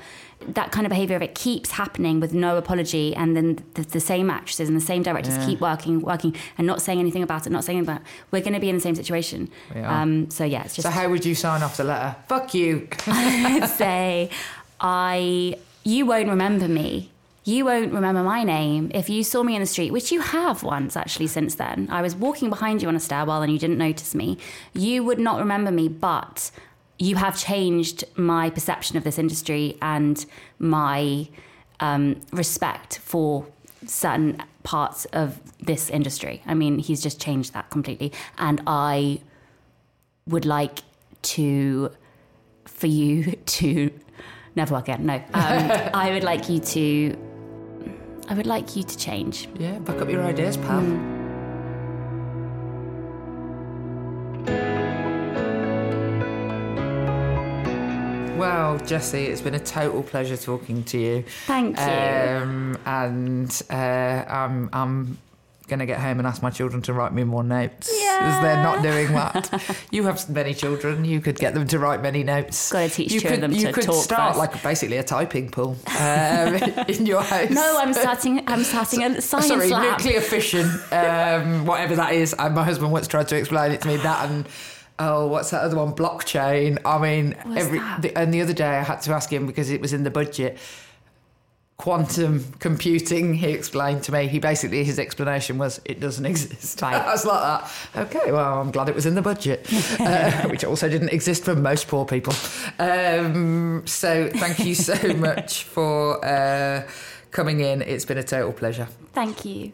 [0.59, 3.99] that kind of behavior, if it keeps happening with no apology, and then the, the
[3.99, 5.45] same actresses and the same directors Yeah.
[5.47, 8.41] keep working, working, and not saying anything about it, not saying anything about it, we're
[8.41, 9.49] going to be in the same situation.
[9.76, 12.15] Um, so yeah, it's just So how would you sign off the letter?
[12.30, 12.88] Fuck you.
[13.05, 14.30] I'd say
[14.80, 17.11] I, you won't remember me.
[17.43, 20.61] You won't remember my name if you saw me in the street, which you have
[20.63, 21.87] once actually since then.
[21.89, 24.37] I was walking behind you on a stairwell and you didn't notice me.
[24.73, 26.51] You would not remember me, but
[26.97, 30.25] you have changed my perception of this industry and
[30.59, 31.29] my
[31.79, 33.47] um, respect for
[33.85, 36.43] certain parts of this industry.
[36.45, 38.11] I mean, he's just changed that completely.
[38.37, 39.21] And I
[40.27, 40.79] would like
[41.21, 41.91] to,
[42.65, 43.91] for you to
[44.55, 45.05] never work again.
[45.05, 47.28] No, um, I would like you to.
[48.30, 49.47] I would like you to change.
[49.57, 50.82] Yeah, back up your ideas, pal.
[58.38, 61.23] Well, Jessie, it's been a total pleasure talking to you.
[61.47, 61.84] Thank you.
[61.84, 65.17] Um, and uh, I'm, I'm
[65.70, 67.89] going to get home and ask my children to write me more notes.
[68.22, 69.78] As they're not doing that.
[69.91, 71.05] you have many children.
[71.05, 72.72] You could get them to write many notes.
[72.72, 74.39] Gotta teach you two of could, them you to could talk start first.
[74.39, 76.55] like basically a typing pool um,
[76.88, 77.49] in your house.
[77.49, 78.43] no, I'm starting.
[78.47, 79.99] I'm starting a science Sorry, lab.
[79.99, 82.34] nuclear fission, um, whatever that is.
[82.38, 83.97] And my husband once tried to explain it to me.
[83.97, 84.47] That and
[84.99, 85.93] oh, what's that other one?
[85.93, 86.78] Blockchain.
[86.86, 87.80] I mean, What's every?
[88.01, 90.11] The, and the other day I had to ask him because it was in the
[90.11, 90.57] budget.
[91.80, 94.27] Quantum computing, he explained to me.
[94.27, 96.82] He basically his explanation was it doesn't exist.
[96.82, 96.93] Right.
[96.93, 97.71] I was like that.
[97.95, 99.65] Okay, well, I'm glad it was in the budget,
[100.01, 102.34] uh, which also didn't exist for most poor people.
[102.80, 106.86] Um, so thank you so much for uh,
[107.32, 107.82] coming in.
[107.82, 108.89] It's been a total pleasure.
[109.13, 109.71] Thank you.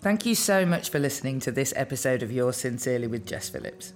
[0.00, 3.94] Thank you so much for listening to this episode of Yours Sincerely with Jess Phillips.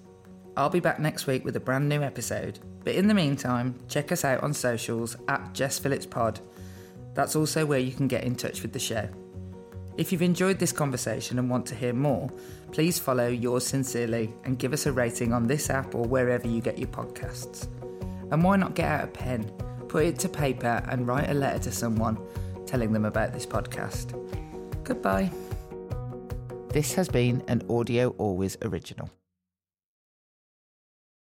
[0.57, 4.11] I'll be back next week with a brand new episode, but in the meantime, check
[4.11, 6.41] us out on socials at Jess Phillips Pod.
[7.15, 9.09] That's also where you can get in touch with the show.
[9.99, 12.31] If you've enjoyed this conversation and want to hear more,
[12.71, 16.63] please follow Yours Sincerely and give us a rating on this app or wherever you
[16.63, 17.69] get your podcasts.
[18.31, 19.45] And why not get out a pen,
[19.89, 22.19] put it to paper, and write a letter to someone
[22.67, 24.19] telling them about this podcast?
[24.83, 25.31] Goodbye.
[26.71, 29.11] This has been an Audio Always original.